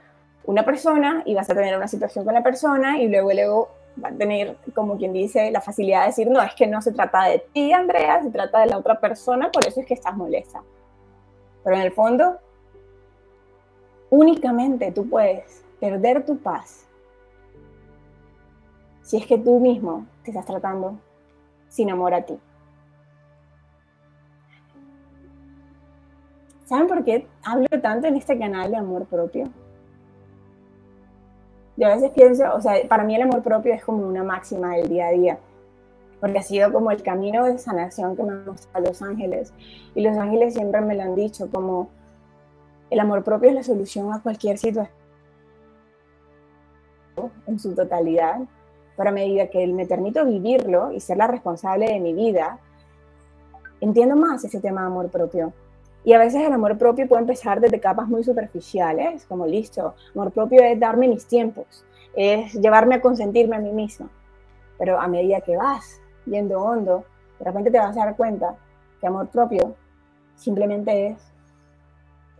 una 0.46 0.63
persona 0.63 1.22
y 1.25 1.36
vas 1.36 1.50
a 1.50 1.55
tener 1.55 1.75
una 1.75 1.88
situación 1.88 2.24
con 2.24 2.34
la 2.34 2.43
persona 2.43 3.01
y 3.01 3.08
luego 3.10 3.31
luego 3.34 3.69
va 4.01 4.10
a 4.10 4.13
tener, 4.13 4.55
como 4.74 4.98
quien 4.98 5.12
dice, 5.12 5.51
la 5.51 5.62
facilidad 5.62 6.01
de 6.01 6.08
decir, 6.08 6.29
no, 6.29 6.41
es 6.41 6.55
que 6.55 6.67
no 6.67 6.81
se 6.81 6.93
trata 6.93 7.25
de 7.25 7.39
ti, 7.51 7.74
Andrea, 7.74 8.24
se 8.24 8.29
trata 8.29 8.62
de 8.62 8.67
la 8.67 8.77
otra 8.77 9.00
persona, 9.00 9.51
por 9.51 9.67
eso 9.67 9.81
es 9.81 9.86
que 9.86 9.93
estás 9.93 10.15
molesta. 10.15 10.63
Pero 11.63 11.75
en 11.75 11.81
el 11.81 11.91
fondo, 11.91 12.38
únicamente 14.10 14.91
tú 14.91 15.10
puedes 15.10 15.65
perder 15.79 16.25
tu 16.25 16.38
paz 16.38 16.86
si 19.01 19.17
es 19.17 19.25
que 19.25 19.38
tú 19.38 19.59
mismo 19.59 20.05
te 20.24 20.31
estás 20.31 20.45
tratando 20.45 21.00
sin 21.67 21.89
amor 21.89 22.13
a 22.13 22.21
ti. 22.21 22.38
¿Saben 26.65 26.88
por 26.88 27.03
qué 27.03 27.27
hablo 27.43 27.67
tanto 27.81 28.07
en 28.07 28.15
este 28.15 28.38
canal 28.38 28.69
de 28.69 28.77
amor 28.77 29.05
propio? 29.05 29.50
Yo 31.75 31.88
a 31.88 31.95
veces 31.95 32.12
pienso, 32.12 32.43
o 32.53 32.62
sea, 32.62 32.75
para 32.88 33.03
mí 33.03 33.15
el 33.15 33.24
amor 33.24 33.41
propio 33.41 33.74
es 33.74 33.83
como 33.83 34.05
una 34.07 34.24
máxima 34.24 34.75
del 34.75 34.89
día 34.89 35.07
a 35.07 35.12
día, 35.12 35.39
porque 36.19 36.38
ha 36.38 36.43
sido 36.43 36.71
como 36.71 36.91
el 36.91 37.01
camino 37.01 37.45
de 37.45 37.57
sanación 37.57 38.15
que 38.15 38.21
me 38.21 38.33
han 38.33 38.45
mostrado 38.45 38.86
los 38.86 39.01
ángeles. 39.01 39.53
Y 39.95 40.01
los 40.01 40.15
ángeles 40.17 40.53
siempre 40.53 40.81
me 40.81 40.93
lo 40.93 41.01
han 41.01 41.15
dicho, 41.15 41.50
como 41.50 41.89
el 42.91 43.00
amor 43.00 43.24
propio 43.24 43.50
es 43.50 43.55
la 43.55 43.63
solución 43.63 44.13
a 44.13 44.21
cualquier 44.21 44.59
situación 44.59 44.98
en 47.48 47.59
su 47.59 47.74
totalidad, 47.75 48.39
pero 48.98 49.09
a 49.09 49.13
medida 49.13 49.48
que 49.48 49.65
me 49.67 49.86
permito 49.86 50.25
vivirlo 50.25 50.91
y 50.91 51.00
ser 51.00 51.17
la 51.17 51.27
responsable 51.27 51.88
de 51.88 52.00
mi 52.00 52.13
vida, 52.13 52.59
entiendo 53.81 54.15
más 54.15 54.43
ese 54.43 54.59
tema 54.59 54.81
de 54.81 54.88
amor 54.88 55.09
propio. 55.09 55.53
Y 56.03 56.13
a 56.13 56.19
veces 56.19 56.41
el 56.41 56.53
amor 56.53 56.77
propio 56.77 57.07
puede 57.07 57.21
empezar 57.21 57.59
desde 57.59 57.79
capas 57.79 58.07
muy 58.07 58.24
superficiales, 58.24 59.25
como 59.25 59.45
listo, 59.45 59.95
amor 60.15 60.31
propio 60.31 60.63
es 60.63 60.79
darme 60.79 61.07
mis 61.07 61.25
tiempos, 61.25 61.86
es 62.15 62.53
llevarme 62.53 62.95
a 62.95 63.01
consentirme 63.01 63.55
a 63.55 63.59
mí 63.59 63.71
misma. 63.71 64.09
Pero 64.77 65.00
a 65.00 65.07
medida 65.07 65.41
que 65.41 65.57
vas 65.57 66.00
yendo 66.25 66.62
hondo, 66.62 67.05
de 67.38 67.45
repente 67.45 67.71
te 67.71 67.79
vas 67.79 67.95
a 67.98 68.05
dar 68.05 68.15
cuenta 68.15 68.55
que 69.00 69.07
amor 69.07 69.27
propio 69.27 69.75
simplemente 70.36 71.07
es 71.07 71.17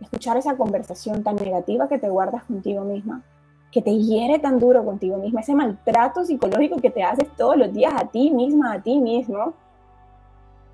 escuchar 0.00 0.36
esa 0.36 0.56
conversación 0.56 1.22
tan 1.22 1.36
negativa 1.36 1.88
que 1.88 1.98
te 1.98 2.08
guardas 2.08 2.44
contigo 2.44 2.84
misma, 2.84 3.22
que 3.70 3.82
te 3.82 3.96
hiere 3.96 4.38
tan 4.38 4.58
duro 4.58 4.84
contigo 4.84 5.16
misma, 5.16 5.40
ese 5.40 5.54
maltrato 5.54 6.24
psicológico 6.24 6.80
que 6.80 6.90
te 6.90 7.04
haces 7.04 7.28
todos 7.36 7.56
los 7.56 7.72
días 7.72 7.92
a 7.96 8.06
ti 8.08 8.30
misma, 8.30 8.72
a 8.72 8.82
ti 8.82 8.98
mismo, 8.98 9.54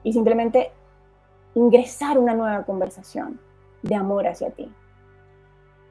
y 0.02 0.12
simplemente 0.12 0.70
ingresar 1.54 2.18
una 2.18 2.34
nueva 2.34 2.62
conversación 2.64 3.40
de 3.82 3.94
amor 3.94 4.26
hacia 4.26 4.50
ti. 4.50 4.70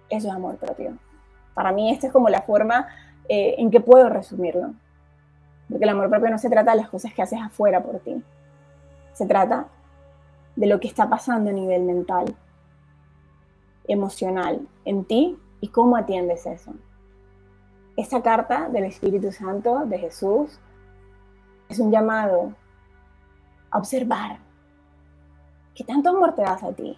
Eso 0.09 0.27
es 0.27 0.33
amor 0.33 0.57
propio. 0.57 0.97
Para 1.53 1.71
mí 1.71 1.91
esta 1.91 2.07
es 2.07 2.13
como 2.13 2.29
la 2.29 2.41
forma 2.41 2.87
eh, 3.27 3.55
en 3.57 3.71
que 3.71 3.79
puedo 3.79 4.09
resumirlo. 4.09 4.73
Porque 5.69 5.83
el 5.83 5.89
amor 5.89 6.09
propio 6.09 6.29
no 6.29 6.37
se 6.37 6.49
trata 6.49 6.71
de 6.71 6.77
las 6.77 6.89
cosas 6.89 7.13
que 7.13 7.21
haces 7.21 7.39
afuera 7.41 7.81
por 7.81 7.99
ti. 7.99 8.21
Se 9.13 9.25
trata 9.25 9.67
de 10.55 10.67
lo 10.67 10.79
que 10.79 10.87
está 10.87 11.09
pasando 11.09 11.49
a 11.49 11.53
nivel 11.53 11.83
mental, 11.83 12.35
emocional, 13.87 14.67
en 14.85 15.05
ti 15.05 15.37
y 15.61 15.69
cómo 15.69 15.97
atiendes 15.97 16.45
eso. 16.45 16.73
Esta 17.97 18.21
carta 18.21 18.69
del 18.69 18.85
Espíritu 18.85 19.31
Santo, 19.31 19.85
de 19.85 19.97
Jesús, 19.99 20.59
es 21.69 21.79
un 21.79 21.91
llamado 21.91 22.53
a 23.71 23.77
observar 23.77 24.39
¿Qué 25.75 25.83
tanto 25.83 26.09
amor 26.09 26.33
te 26.33 26.41
das 26.41 26.63
a 26.63 26.71
ti? 26.71 26.97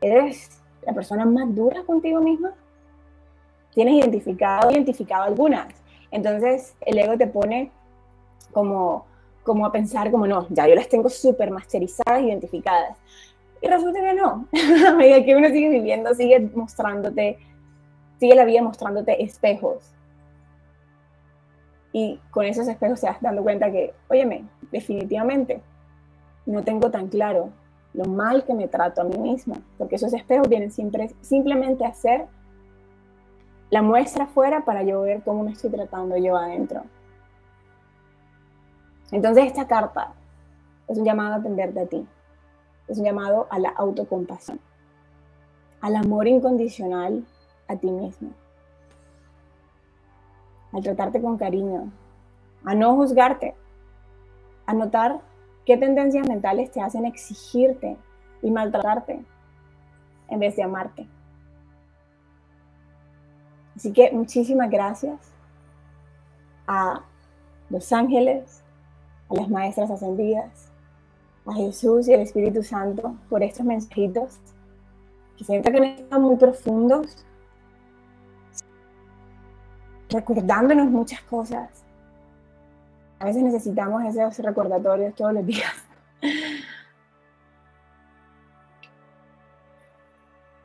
¿Eres 0.00 0.60
la 0.82 0.92
persona 0.92 1.24
más 1.24 1.54
dura 1.54 1.84
contigo 1.84 2.20
misma? 2.20 2.52
¿Tienes 3.72 3.94
identificado, 3.94 4.72
identificado 4.72 5.22
algunas? 5.22 5.68
Entonces 6.10 6.74
el 6.80 6.98
ego 6.98 7.16
te 7.16 7.28
pone 7.28 7.70
como, 8.50 9.06
como 9.44 9.64
a 9.64 9.70
pensar 9.70 10.10
como 10.10 10.26
no, 10.26 10.48
ya 10.50 10.66
yo 10.66 10.74
las 10.74 10.88
tengo 10.88 11.08
súper 11.08 11.52
masterizadas, 11.52 12.20
identificadas. 12.20 12.98
Y 13.62 13.68
resulta 13.68 14.00
que 14.00 14.14
no. 14.14 14.48
A 14.88 14.92
medida 14.94 15.24
que 15.24 15.36
uno 15.36 15.48
sigue 15.50 15.68
viviendo, 15.68 16.12
sigue 16.14 16.40
mostrándote, 16.52 17.38
sigue 18.20 18.34
la 18.34 18.44
vida 18.44 18.62
mostrándote 18.62 19.24
espejos. 19.24 19.94
Y 21.92 22.20
con 22.30 22.44
esos 22.44 22.68
espejos 22.68 23.00
te 23.00 23.08
vas 23.08 23.20
dando 23.20 23.42
cuenta 23.42 23.72
que, 23.72 23.94
óyeme, 24.08 24.44
definitivamente 24.70 25.62
no 26.46 26.62
tengo 26.62 26.90
tan 26.90 27.08
claro 27.08 27.50
lo 27.94 28.04
mal 28.04 28.44
que 28.44 28.54
me 28.54 28.68
trato 28.68 29.00
a 29.00 29.04
mí 29.04 29.18
misma, 29.18 29.56
porque 29.78 29.96
esos 29.96 30.12
espejos 30.12 30.48
vienen 30.48 30.70
siempre, 30.70 31.10
simplemente 31.22 31.84
a 31.84 31.94
ser 31.94 32.26
la 33.70 33.82
muestra 33.82 34.24
afuera 34.24 34.64
para 34.64 34.82
yo 34.82 35.00
ver 35.00 35.22
cómo 35.22 35.42
me 35.42 35.52
estoy 35.52 35.70
tratando 35.70 36.16
yo 36.16 36.36
adentro. 36.36 36.82
Entonces 39.10 39.46
esta 39.46 39.66
carta 39.66 40.12
es 40.86 40.98
un 40.98 41.04
llamado 41.04 41.34
a 41.34 41.36
atenderte 41.38 41.80
a 41.80 41.86
ti, 41.86 42.06
es 42.86 42.98
un 42.98 43.04
llamado 43.04 43.48
a 43.50 43.58
la 43.58 43.70
autocompasión, 43.70 44.60
al 45.80 45.96
amor 45.96 46.28
incondicional 46.28 47.24
a 47.70 47.76
ti 47.76 47.90
mismo, 47.90 48.30
al 50.72 50.82
tratarte 50.82 51.20
con 51.20 51.38
cariño, 51.38 51.90
a 52.64 52.74
no 52.74 52.96
juzgarte, 52.96 53.54
a 54.66 54.74
notar 54.74 55.20
¿Qué 55.70 55.76
tendencias 55.76 56.26
mentales 56.26 56.72
te 56.72 56.80
hacen 56.80 57.04
exigirte 57.04 57.96
y 58.42 58.50
maltratarte 58.50 59.24
en 60.28 60.38
vez 60.40 60.56
de 60.56 60.62
amarte? 60.62 61.06
Así 63.76 63.92
que 63.92 64.10
muchísimas 64.10 64.68
gracias 64.68 65.32
a 66.66 67.04
los 67.68 67.92
ángeles, 67.92 68.64
a 69.28 69.34
las 69.34 69.48
maestras 69.48 69.90
ascendidas, 69.90 70.72
a 71.46 71.52
Jesús 71.54 72.08
y 72.08 72.14
al 72.14 72.20
Espíritu 72.20 72.62
Santo 72.62 73.14
por 73.28 73.42
estos 73.42 73.64
mensajitos 73.64 74.40
que 75.36 75.44
siento 75.44 75.70
que 75.70 76.04
muy 76.18 76.36
profundos, 76.36 77.24
recordándonos 80.10 80.90
muchas 80.90 81.20
cosas 81.22 81.80
a 83.20 83.26
veces 83.26 83.42
necesitamos 83.42 84.02
esos 84.04 84.38
recordatorios 84.38 85.14
todos 85.14 85.34
los 85.34 85.44
días. 85.44 85.70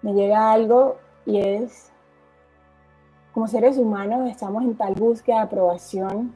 Me 0.01 0.13
llega 0.13 0.53
algo 0.53 0.97
y 1.25 1.41
es, 1.41 1.91
como 3.33 3.49
seres 3.49 3.77
humanos 3.77 4.29
estamos 4.29 4.63
en 4.63 4.77
tal 4.77 4.93
búsqueda 4.93 5.35
de 5.37 5.41
aprobación. 5.41 6.33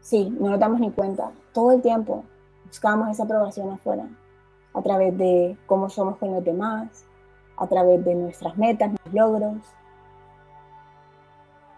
Sí, 0.00 0.36
no 0.40 0.50
nos 0.50 0.58
damos 0.58 0.80
ni 0.80 0.90
cuenta. 0.90 1.30
Todo 1.52 1.70
el 1.70 1.80
tiempo 1.80 2.24
buscamos 2.66 3.08
esa 3.08 3.22
aprobación 3.22 3.70
afuera, 3.70 4.08
a 4.74 4.82
través 4.82 5.16
de 5.16 5.56
cómo 5.66 5.88
somos 5.90 6.16
con 6.16 6.32
los 6.32 6.42
demás, 6.44 7.04
a 7.56 7.68
través 7.68 8.04
de 8.04 8.16
nuestras 8.16 8.58
metas, 8.58 8.88
nuestros 8.88 9.14
logros. 9.14 9.58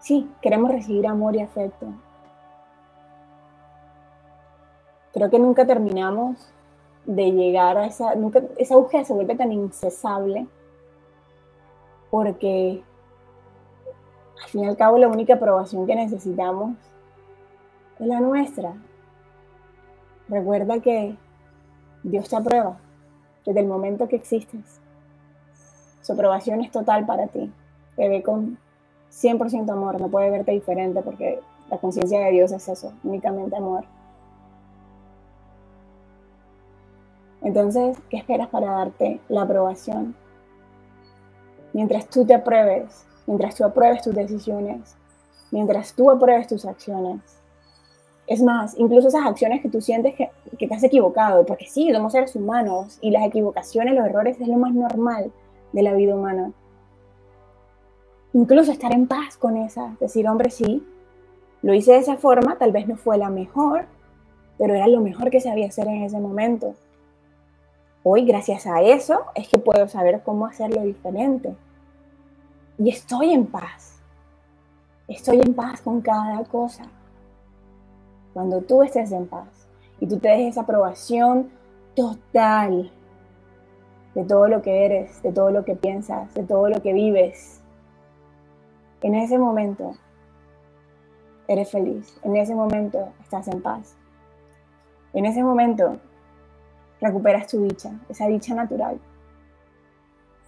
Sí, 0.03 0.29
queremos 0.41 0.69
recibir 0.69 1.07
amor 1.07 1.33
y 1.33 1.39
afecto, 1.39 1.87
creo 5.13 5.29
que 5.29 5.39
nunca 5.39 5.65
terminamos 5.65 6.51
de 7.05 7.31
llegar 7.31 7.77
a 7.77 7.85
esa, 7.85 8.13
nunca, 8.15 8.41
esa 8.57 8.75
búsqueda 8.75 9.05
se 9.05 9.13
vuelve 9.13 9.35
tan 9.35 9.53
incesable 9.53 10.45
porque 12.09 12.83
al 14.41 14.49
fin 14.49 14.65
y 14.65 14.67
al 14.67 14.75
cabo 14.75 14.97
la 14.97 15.07
única 15.07 15.35
aprobación 15.35 15.87
que 15.87 15.95
necesitamos 15.95 16.75
es 17.97 18.07
la 18.07 18.19
nuestra. 18.19 18.73
Recuerda 20.27 20.81
que 20.81 21.15
Dios 22.03 22.27
te 22.27 22.35
aprueba 22.35 22.77
desde 23.45 23.61
el 23.61 23.67
momento 23.67 24.09
que 24.09 24.17
existes. 24.17 24.81
Su 26.01 26.11
aprobación 26.11 26.59
es 26.59 26.71
total 26.71 27.05
para 27.05 27.27
ti. 27.27 27.49
Te 27.95 28.09
ve 28.09 28.21
con 28.21 28.57
100% 29.13 29.71
amor, 29.71 30.01
no 30.01 30.09
puede 30.09 30.31
verte 30.31 30.51
diferente 30.51 31.01
porque 31.01 31.39
la 31.69 31.77
conciencia 31.77 32.19
de 32.19 32.31
Dios 32.31 32.51
es 32.51 32.67
eso, 32.67 32.93
únicamente 33.03 33.55
amor. 33.55 33.85
Entonces, 37.41 37.97
¿qué 38.09 38.17
esperas 38.17 38.47
para 38.47 38.71
darte 38.71 39.19
la 39.27 39.43
aprobación? 39.43 40.15
Mientras 41.73 42.07
tú 42.07 42.25
te 42.25 42.33
apruebes, 42.33 43.05
mientras 43.27 43.55
tú 43.55 43.65
apruebes 43.65 44.01
tus 44.01 44.15
decisiones, 44.15 44.95
mientras 45.51 45.93
tú 45.93 46.09
apruebes 46.09 46.47
tus 46.47 46.65
acciones. 46.65 47.21
Es 48.25 48.41
más, 48.41 48.75
incluso 48.77 49.09
esas 49.09 49.25
acciones 49.25 49.61
que 49.61 49.69
tú 49.69 49.81
sientes 49.81 50.15
que, 50.15 50.31
que 50.57 50.67
te 50.67 50.73
has 50.73 50.83
equivocado, 50.83 51.45
porque 51.45 51.65
sí, 51.65 51.91
somos 51.91 52.13
seres 52.13 52.35
humanos 52.35 52.97
y 53.01 53.11
las 53.11 53.25
equivocaciones, 53.25 53.93
los 53.93 54.05
errores 54.05 54.39
es 54.39 54.47
lo 54.47 54.57
más 54.57 54.73
normal 54.73 55.31
de 55.73 55.83
la 55.83 55.93
vida 55.93 56.15
humana. 56.15 56.53
Incluso 58.33 58.71
estar 58.71 58.91
en 58.91 59.07
paz 59.07 59.37
con 59.37 59.57
esa, 59.57 59.95
decir, 59.99 60.27
hombre, 60.27 60.49
sí, 60.49 60.83
lo 61.61 61.73
hice 61.73 61.93
de 61.93 61.99
esa 61.99 62.17
forma, 62.17 62.57
tal 62.57 62.71
vez 62.71 62.87
no 62.87 62.97
fue 62.97 63.17
la 63.17 63.29
mejor, 63.29 63.85
pero 64.57 64.75
era 64.75 64.87
lo 64.87 65.01
mejor 65.01 65.29
que 65.29 65.39
sabía 65.39 65.67
hacer 65.67 65.87
en 65.87 66.03
ese 66.03 66.19
momento. 66.19 66.75
Hoy, 68.03 68.25
gracias 68.25 68.67
a 68.67 68.81
eso, 68.81 69.21
es 69.33 69.47
que 69.47 69.57
puedo 69.57 69.87
saber 69.87 70.23
cómo 70.23 70.45
hacerlo 70.45 70.81
diferente. 70.81 71.55
Y 72.77 72.89
estoy 72.89 73.31
en 73.31 73.45
paz. 73.45 74.01
Estoy 75.07 75.39
en 75.39 75.53
paz 75.53 75.81
con 75.81 76.01
cada 76.01 76.43
cosa. 76.43 76.83
Cuando 78.33 78.61
tú 78.61 78.83
estés 78.83 79.11
en 79.11 79.27
paz 79.27 79.67
y 79.99 80.07
tú 80.07 80.17
te 80.17 80.29
des 80.29 80.49
esa 80.49 80.61
aprobación 80.61 81.49
total 81.95 82.91
de 84.15 84.23
todo 84.25 84.47
lo 84.47 84.61
que 84.61 84.85
eres, 84.85 85.21
de 85.23 85.31
todo 85.31 85.51
lo 85.51 85.63
que 85.63 85.75
piensas, 85.75 86.33
de 86.33 86.43
todo 86.43 86.67
lo 86.67 86.81
que 86.81 86.93
vives, 86.93 87.62
en 89.03 89.15
ese 89.15 89.37
momento 89.37 89.95
eres 91.47 91.69
feliz, 91.69 92.19
en 92.23 92.35
ese 92.37 92.55
momento 92.55 93.09
estás 93.21 93.47
en 93.49 93.61
paz, 93.61 93.95
en 95.13 95.25
ese 95.25 95.43
momento 95.43 95.99
recuperas 97.01 97.47
tu 97.47 97.61
dicha, 97.61 97.91
esa 98.09 98.27
dicha 98.27 98.55
natural. 98.55 98.99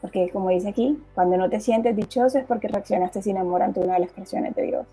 Porque 0.01 0.29
como 0.29 0.49
dice 0.49 0.69
aquí, 0.69 1.03
cuando 1.13 1.37
no 1.37 1.49
te 1.49 1.59
sientes 1.59 1.95
dichoso 1.95 2.37
es 2.37 2.45
porque 2.45 2.67
reaccionaste 2.67 3.21
sin 3.21 3.37
amor 3.37 3.61
ante 3.61 3.81
una 3.81 3.95
de 3.95 4.01
las 4.01 4.11
creaciones 4.11 4.55
de 4.55 4.63
Dios. 4.63 4.87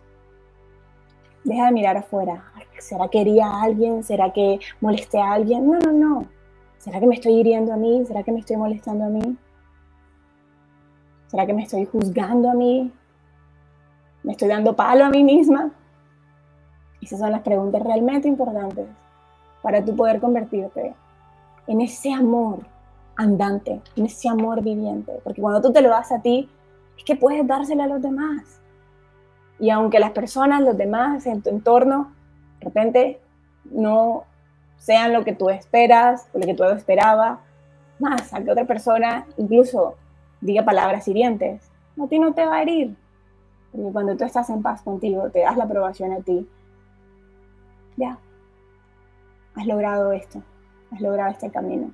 Deja 1.45 1.67
de 1.67 1.73
mirar 1.73 1.97
afuera. 1.97 2.45
¿Será 2.79 3.09
que 3.09 3.21
hería 3.21 3.47
a 3.47 3.63
alguien? 3.63 4.05
¿Será 4.05 4.33
que 4.33 4.59
molesté 4.81 5.21
a 5.21 5.33
alguien? 5.33 5.71
No, 5.71 5.79
no, 5.79 5.93
no. 5.93 6.27
¿Será 6.79 6.99
que 6.99 7.07
me 7.07 7.15
estoy 7.15 7.35
hiriendo 7.35 7.73
a 7.73 7.77
mí? 7.77 8.05
¿Será 8.07 8.23
que 8.23 8.33
me 8.33 8.41
estoy 8.41 8.57
molestando 8.57 9.05
a 9.05 9.09
mí? 9.09 9.37
¿Será 11.29 11.47
que 11.47 11.55
me 11.55 11.63
estoy 11.63 11.85
juzgando 11.87 12.51
a 12.51 12.55
mí? 12.55 12.93
¿Me 14.23 14.33
estoy 14.33 14.49
dando 14.49 14.77
palo 14.77 15.05
a 15.05 15.11
mí 15.11 15.25
misma? 15.25 15.71
Esas 17.01 17.19
son 17.19 17.33
las 17.33 17.43
preguntas 17.43 17.83
realmente 17.83 18.29
importantes 18.29 18.87
para 19.63 19.85
tú 19.85 19.97
poder 19.97 20.21
convertirte 20.21 20.95
en 21.67 21.81
ese 21.81 22.13
amor 22.13 22.61
andante, 23.17 23.81
en 23.97 24.07
ese 24.07 24.29
amor 24.29 24.63
viviente. 24.63 25.13
Porque 25.25 25.41
cuando 25.41 25.61
tú 25.61 25.73
te 25.73 25.83
lo 25.83 25.89
das 25.89 26.13
a 26.13 26.21
ti, 26.21 26.49
es 26.97 27.05
que 27.05 27.17
puedes 27.17 27.47
dárselo 27.47 27.83
a 27.83 27.87
los 27.87 28.03
demás. 28.03 28.61
Y 29.59 29.71
aunque 29.71 29.99
las 29.99 30.11
personas, 30.11 30.63
los 30.63 30.77
demás 30.77 31.27
en 31.27 31.43
tu 31.43 31.51
entorno, 31.51 32.13
de 32.61 32.67
repente 32.67 33.21
no 33.65 34.25
sean 34.77 35.13
lo 35.13 35.25
que 35.25 35.35
tú 35.35 35.51
esperas 35.51 36.29
o 36.33 36.39
lo 36.39 36.47
que 36.47 36.55
tú 36.55 36.65
esperabas, 36.65 37.39
más 37.99 38.35
a 38.35 38.43
que 38.43 38.51
otra 38.51 38.65
persona 38.65 39.27
incluso 39.37 39.95
diga 40.41 40.65
palabras 40.65 41.07
hirientes, 41.07 41.71
a 42.01 42.07
ti 42.09 42.19
no 42.19 42.35
te 42.35 42.45
va 42.45 42.57
a 42.57 42.63
herir. 42.63 42.97
Porque 43.73 43.93
cuando 43.93 44.17
tú 44.17 44.25
estás 44.25 44.49
en 44.51 44.63
paz 44.63 44.83
contigo, 44.83 45.31
te 45.31 45.41
das 45.41 45.57
la 45.57 45.65
aprobación 45.65 46.13
a 46.13 46.21
ti, 46.21 46.47
ya, 47.97 48.19
has 49.55 49.67
logrado 49.67 50.13
esto, 50.13 50.43
has 50.93 51.01
logrado 51.01 51.31
este 51.31 51.51
camino. 51.51 51.91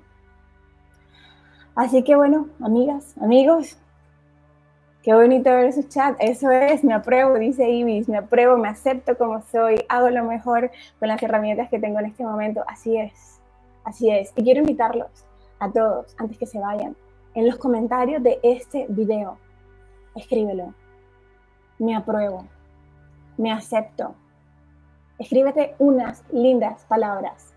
Así 1.75 2.03
que 2.03 2.17
bueno, 2.17 2.49
amigas, 2.61 3.15
amigos, 3.21 3.79
Qué 5.09 5.15
bonito 5.15 5.49
ver 5.49 5.73
su 5.73 5.85
chat. 5.85 6.17
Eso 6.19 6.51
es, 6.51 6.83
me 6.85 6.93
apruebo, 6.93 7.39
dice 7.39 7.71
Ibis, 7.71 8.11
me 8.11 8.19
apruebo, 8.19 8.59
me 8.59 8.69
acepto 8.69 9.17
como 9.17 9.41
soy, 9.41 9.85
hago 9.89 10.11
lo 10.11 10.25
mejor 10.25 10.71
con 10.99 11.09
las 11.09 11.23
herramientas 11.23 11.71
que 11.71 11.79
tengo 11.79 12.01
en 12.01 12.05
este 12.07 12.25
momento. 12.25 12.63
Así 12.67 12.97
es, 12.97 13.41
así 13.85 14.11
es. 14.11 14.33
Y 14.37 14.43
quiero 14.43 14.61
invitarlos 14.61 15.09
a 15.61 15.71
todos, 15.71 16.15
antes 16.19 16.37
que 16.37 16.45
se 16.45 16.59
vayan, 16.59 16.95
en 17.35 17.47
los 17.47 17.57
comentarios 17.57 18.23
de 18.23 18.39
este 18.43 18.87
video, 18.91 19.39
escríbelo. 20.15 20.75
Me 21.79 21.95
apruebo, 21.95 22.45
me 23.37 23.53
acepto. 23.53 24.15
Escríbete 25.19 25.77
unas 25.79 26.25
lindas 26.33 26.85
palabras 26.87 27.55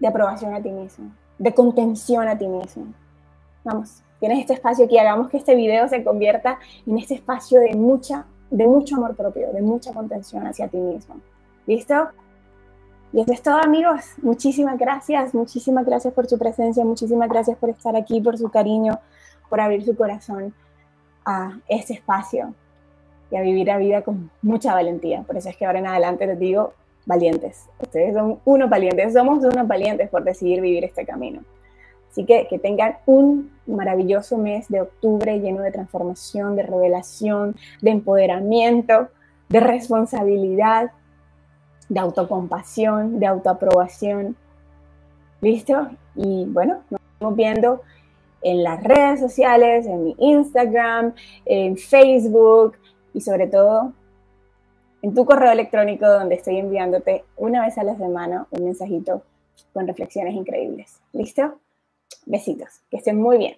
de 0.00 0.08
aprobación 0.08 0.54
a 0.54 0.62
ti 0.62 0.70
mismo, 0.70 1.12
de 1.38 1.54
contención 1.54 2.26
a 2.28 2.36
ti 2.36 2.48
mismo. 2.48 2.86
Vamos, 3.62 4.02
tienes 4.20 4.40
este 4.40 4.54
espacio 4.54 4.86
aquí, 4.86 4.98
hagamos 4.98 5.28
que 5.28 5.36
este 5.36 5.54
video 5.54 5.86
se 5.88 6.02
convierta 6.02 6.58
en 6.86 6.98
este 6.98 7.14
espacio 7.14 7.60
de, 7.60 7.74
mucha, 7.74 8.26
de 8.50 8.66
mucho 8.66 8.96
amor 8.96 9.14
propio, 9.16 9.52
de 9.52 9.60
mucha 9.60 9.92
contención 9.92 10.46
hacia 10.46 10.68
ti 10.68 10.78
mismo. 10.78 11.16
¿Listo? 11.66 12.08
Y 13.12 13.20
eso 13.20 13.32
es 13.32 13.42
todo, 13.42 13.58
amigos. 13.58 14.00
Muchísimas 14.22 14.78
gracias, 14.78 15.34
muchísimas 15.34 15.84
gracias 15.84 16.12
por 16.14 16.26
su 16.26 16.38
presencia, 16.38 16.84
muchísimas 16.84 17.28
gracias 17.28 17.58
por 17.58 17.68
estar 17.68 17.94
aquí, 17.96 18.20
por 18.22 18.38
su 18.38 18.50
cariño, 18.50 18.98
por 19.50 19.60
abrir 19.60 19.84
su 19.84 19.94
corazón 19.94 20.54
a 21.24 21.58
este 21.68 21.94
espacio 21.94 22.54
a 23.36 23.42
vivir 23.42 23.66
la 23.66 23.78
vida 23.78 24.02
con 24.02 24.30
mucha 24.42 24.74
valentía. 24.74 25.22
Por 25.22 25.36
eso 25.36 25.48
es 25.48 25.56
que 25.56 25.66
ahora 25.66 25.78
en 25.78 25.86
adelante 25.86 26.26
les 26.26 26.38
digo 26.38 26.72
valientes. 27.06 27.68
Ustedes 27.80 28.14
son 28.14 28.40
unos 28.44 28.70
valientes, 28.70 29.12
somos 29.12 29.44
unos 29.44 29.66
valientes 29.66 30.08
por 30.08 30.24
decidir 30.24 30.60
vivir 30.60 30.84
este 30.84 31.04
camino. 31.04 31.42
Así 32.10 32.24
que 32.24 32.46
que 32.48 32.58
tengan 32.58 32.98
un 33.06 33.50
maravilloso 33.66 34.38
mes 34.38 34.68
de 34.68 34.82
octubre 34.82 35.40
lleno 35.40 35.62
de 35.62 35.72
transformación, 35.72 36.54
de 36.54 36.62
revelación, 36.62 37.56
de 37.82 37.90
empoderamiento, 37.90 39.08
de 39.48 39.60
responsabilidad, 39.60 40.92
de 41.88 42.00
autocompasión, 42.00 43.18
de 43.18 43.26
autoaprobación. 43.26 44.36
¿Listo? 45.40 45.88
Y 46.14 46.46
bueno, 46.46 46.82
nos 46.88 47.00
estamos 47.00 47.36
viendo 47.36 47.82
en 48.42 48.62
las 48.62 48.82
redes 48.84 49.20
sociales, 49.20 49.86
en 49.86 50.04
mi 50.04 50.14
Instagram, 50.18 51.14
en 51.46 51.76
Facebook 51.76 52.76
y 53.14 53.22
sobre 53.22 53.46
todo 53.46 53.94
en 55.00 55.14
tu 55.14 55.24
correo 55.24 55.52
electrónico 55.52 56.06
donde 56.06 56.34
estoy 56.34 56.58
enviándote 56.58 57.24
una 57.36 57.64
vez 57.64 57.78
a 57.78 57.84
la 57.84 57.96
semana 57.96 58.46
un 58.50 58.64
mensajito 58.64 59.22
con 59.72 59.86
reflexiones 59.86 60.34
increíbles. 60.34 61.00
¿Listo? 61.12 61.58
Besitos, 62.26 62.80
que 62.90 62.98
estén 62.98 63.20
muy 63.20 63.38
bien. 63.38 63.56